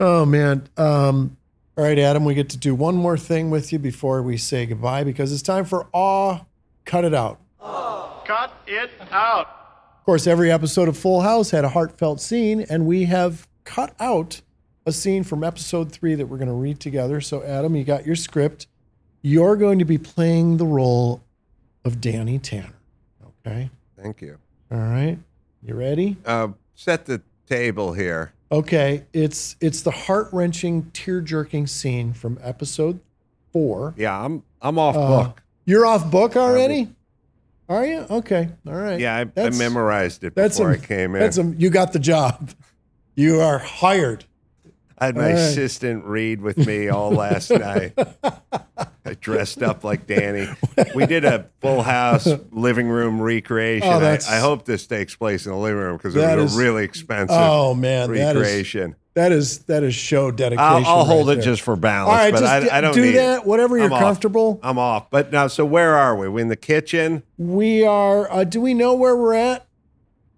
[0.00, 0.68] Oh man.
[0.76, 1.36] Um,
[1.76, 4.66] all right, Adam, we get to do one more thing with you before we say
[4.66, 6.40] goodbye because it's time for awe.
[6.84, 7.40] Cut it out.
[7.60, 9.46] Cut it out.
[9.98, 13.94] Of course, every episode of Full House had a heartfelt scene, and we have cut
[14.00, 14.40] out
[14.88, 17.20] a scene from episode three that we're going to read together.
[17.20, 18.66] So, Adam, you got your script.
[19.22, 21.22] You're going to be playing the role
[21.84, 22.72] of Danny Tanner.
[23.46, 23.70] Okay.
[24.00, 24.38] Thank you.
[24.72, 25.18] All right.
[25.62, 26.16] You ready?
[26.24, 28.32] Uh, set the table here.
[28.50, 29.04] Okay.
[29.12, 33.00] It's it's the heart wrenching, tear jerking scene from episode
[33.52, 33.94] four.
[33.96, 35.42] Yeah, I'm I'm off Uh, book.
[35.66, 36.88] You're off book already?
[37.68, 38.06] Are you?
[38.08, 38.48] Okay.
[38.66, 38.98] All right.
[38.98, 41.20] Yeah, I, I memorized it That's before a, I came in.
[41.20, 42.52] That's a, you got the job.
[43.16, 44.24] You are hired.
[45.00, 45.30] I had my right.
[45.32, 47.92] assistant read with me all last night.
[49.04, 50.48] I dressed up like Danny.
[50.94, 53.88] We did a full house living room recreation.
[53.88, 56.56] Oh, I, I hope this takes place in the living room because it was is-
[56.56, 58.96] a really expensive Oh man, that is recreation.
[59.14, 60.58] that is that is show dedication.
[60.62, 62.94] I'll, I'll hold right it just for balance, All right, but just I, I don't
[62.94, 63.40] do that.
[63.40, 63.46] It.
[63.46, 64.00] Whatever you're I'm off.
[64.00, 64.60] comfortable.
[64.62, 65.10] I'm off.
[65.10, 66.28] But now, so where are we?
[66.28, 67.22] We in the kitchen?
[67.38, 68.30] We are.
[68.30, 69.64] Uh, do we know where we're at?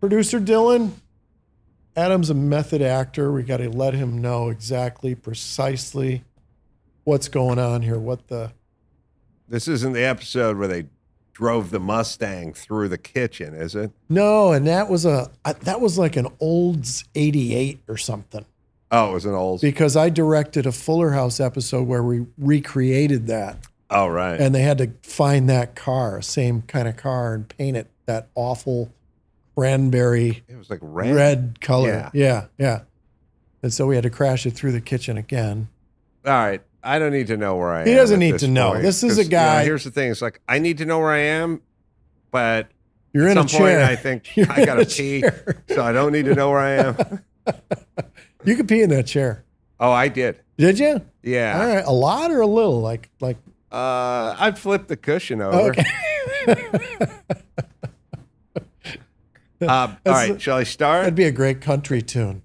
[0.01, 0.93] Producer Dylan.
[1.97, 3.33] Adam's a method actor.
[3.33, 6.25] We got to let him know exactly, precisely
[7.05, 7.99] what's going on here.
[7.99, 8.53] What the
[9.49, 10.87] This isn't the episode where they
[11.33, 13.91] drove the Mustang through the kitchen, is it?
[14.09, 14.53] no?
[14.53, 15.31] And that was a
[15.61, 18.45] that was like an Olds '88 or something.
[18.93, 19.63] Oh, it was an Olds.
[19.63, 23.57] Because I directed a Fuller House episode where we recreated that,
[23.89, 24.41] Oh, right.
[24.41, 28.29] and they had to find that car, same kind of car, and paint it that
[28.35, 28.91] awful
[29.57, 31.15] cranberry it was like red.
[31.15, 31.89] red, color.
[31.89, 32.11] Yeah.
[32.15, 32.81] yeah, yeah.
[33.63, 35.69] And so we had to crash it through the kitchen again.
[36.27, 36.63] All right.
[36.83, 37.87] I don't need to know where I am.
[37.87, 38.71] He doesn't need to know.
[38.71, 40.11] point, This is a 'cause, you know, guy- here's the thing.
[40.11, 41.61] It's like I need to know where I am,
[42.31, 42.69] but
[43.13, 43.79] You're at in some a chair.
[43.81, 45.63] point I think You're I gotta a pee, chair.
[45.69, 46.97] so I don't need to know where I am.
[48.45, 49.45] You could pee in that chair.
[49.79, 50.41] Oh, I did.
[50.57, 51.03] Did you?
[51.23, 51.61] Yeah.
[51.61, 52.81] All right, a lot or a little?
[52.81, 53.37] Like, like.
[53.71, 55.71] Uh, I flipped the cushion over.
[55.71, 55.85] Okay.
[59.61, 61.03] Uh, all That's- Shall I start?
[61.03, 62.43] That'd be a great country tune.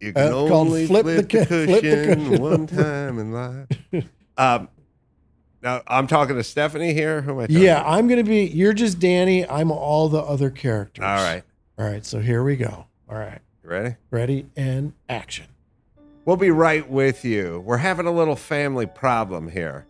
[0.00, 2.42] You Uh, can called only Flip flip, the the, cu- flip the cushion cushion.
[2.42, 3.68] one time in life.
[4.38, 4.68] Um,
[5.62, 7.22] now I'm talking to Stephanie here.
[7.22, 7.42] Who am I?
[7.46, 7.88] Talking Yeah, to?
[7.88, 8.44] I'm gonna be.
[8.44, 9.48] You're just Danny.
[9.48, 11.02] I'm all the other characters.
[11.02, 11.42] All right.
[11.78, 12.04] All right.
[12.04, 12.84] So here we go.
[13.08, 13.40] All right.
[13.64, 13.96] You ready?
[14.10, 15.46] Ready and action.
[16.26, 17.62] We'll be right with you.
[17.64, 19.86] We're having a little family problem here.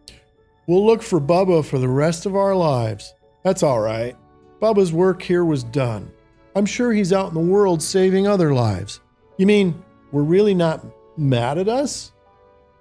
[0.69, 3.15] We'll look for Bubba for the rest of our lives.
[3.43, 4.17] That's all right.
[4.63, 6.13] Bubba's work here was done.
[6.57, 9.01] I'm sure he's out in the world saving other lives.
[9.37, 10.87] You mean we're really not
[11.19, 12.13] mad at us?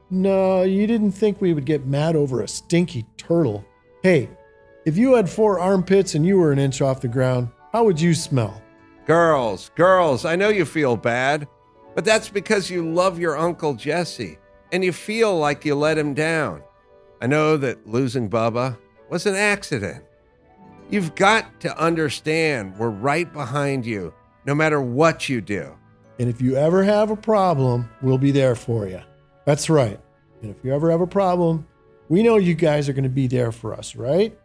[0.09, 3.65] No, you didn't think we would get mad over a stinky turtle.
[4.01, 4.29] Hey,
[4.85, 7.99] if you had four armpits and you were an inch off the ground, how would
[7.99, 8.61] you smell?
[9.05, 11.45] Girls, girls, I know you feel bad,
[11.95, 14.37] but that's because you love your Uncle Jesse
[14.71, 16.63] and you feel like you let him down.
[17.21, 18.77] I know that losing Bubba
[19.09, 20.04] was an accident.
[20.89, 24.13] You've got to understand we're right behind you
[24.45, 25.75] no matter what you do.
[26.19, 29.01] And if you ever have a problem, we'll be there for you.
[29.45, 29.99] That's right.
[30.41, 31.67] And if you ever have a problem,
[32.07, 34.37] we know you guys are going to be there for us, right?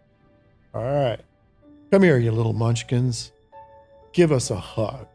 [0.75, 1.21] All right.
[1.91, 3.33] Come here, you little munchkins.
[4.13, 5.07] Give us a hug.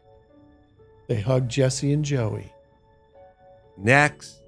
[1.08, 2.52] They hug Jesse and Joey.
[3.76, 4.42] Next.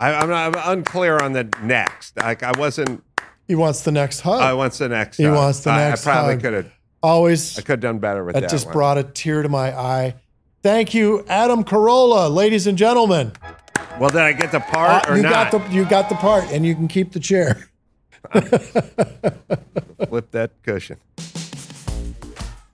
[0.00, 2.16] I, I'm, not, I'm unclear on the next.
[2.16, 3.04] Like I wasn't.
[3.50, 4.40] He wants the next hug.
[4.40, 5.16] I wants the next.
[5.16, 5.34] He hug.
[5.34, 6.72] wants the I- next I probably could have.
[7.02, 7.58] Always.
[7.58, 8.50] I could have done better with that that.
[8.50, 8.74] just one.
[8.74, 10.14] brought a tear to my eye.
[10.62, 13.32] Thank you, Adam Carolla, ladies and gentlemen.
[13.98, 15.50] Well, did I get the part Uh, or you not?
[15.50, 17.68] got the you got the part, and you can keep the chair.
[20.08, 20.98] Flip that cushion.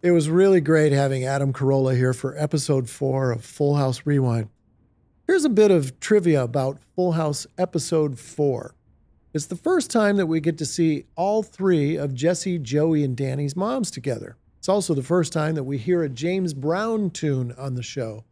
[0.03, 4.51] It was really great having Adam Carolla here for episode four of Full House Rewind.
[5.27, 8.75] Here's a bit of trivia about Full House episode four.
[9.37, 13.15] It's the first time that we get to see all three of Jesse, Joey, and
[13.15, 14.39] Danny's moms together.
[14.57, 18.25] It's also the first time that we hear a James Brown tune on the show.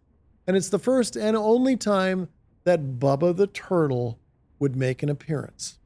[0.46, 2.30] And it's the first and only time
[2.64, 4.18] that Bubba the Turtle
[4.58, 5.78] would make an appearance.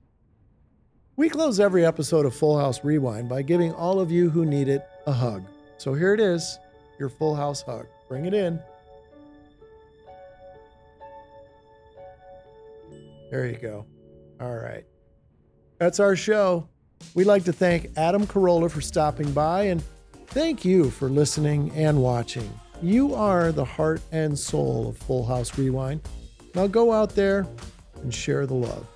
[1.17, 4.69] We close every episode of Full House Rewind by giving all of you who need
[4.69, 5.43] it a hug.
[5.79, 6.61] So here it is,
[7.01, 7.87] your Full House hug.
[8.09, 8.61] Bring it in.
[13.33, 13.85] There you go.
[14.41, 14.85] All right.
[15.79, 16.69] That's our show.
[17.15, 19.83] We'd like to thank Adam Carolla for stopping by and
[20.29, 22.49] thank you for listening and watching.
[22.83, 26.01] You are the heart and soul of Full House Rewind.
[26.55, 27.47] Now go out there
[28.03, 28.87] and share the love.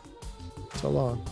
[0.76, 1.24] So long.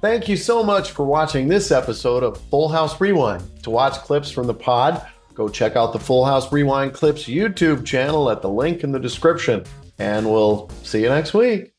[0.00, 3.42] Thank you so much for watching this episode of Full House Rewind.
[3.62, 7.84] To watch clips from the pod, go check out the Full House Rewind Clips YouTube
[7.86, 9.64] channel at the link in the description.
[9.98, 11.71] And we'll see you next week.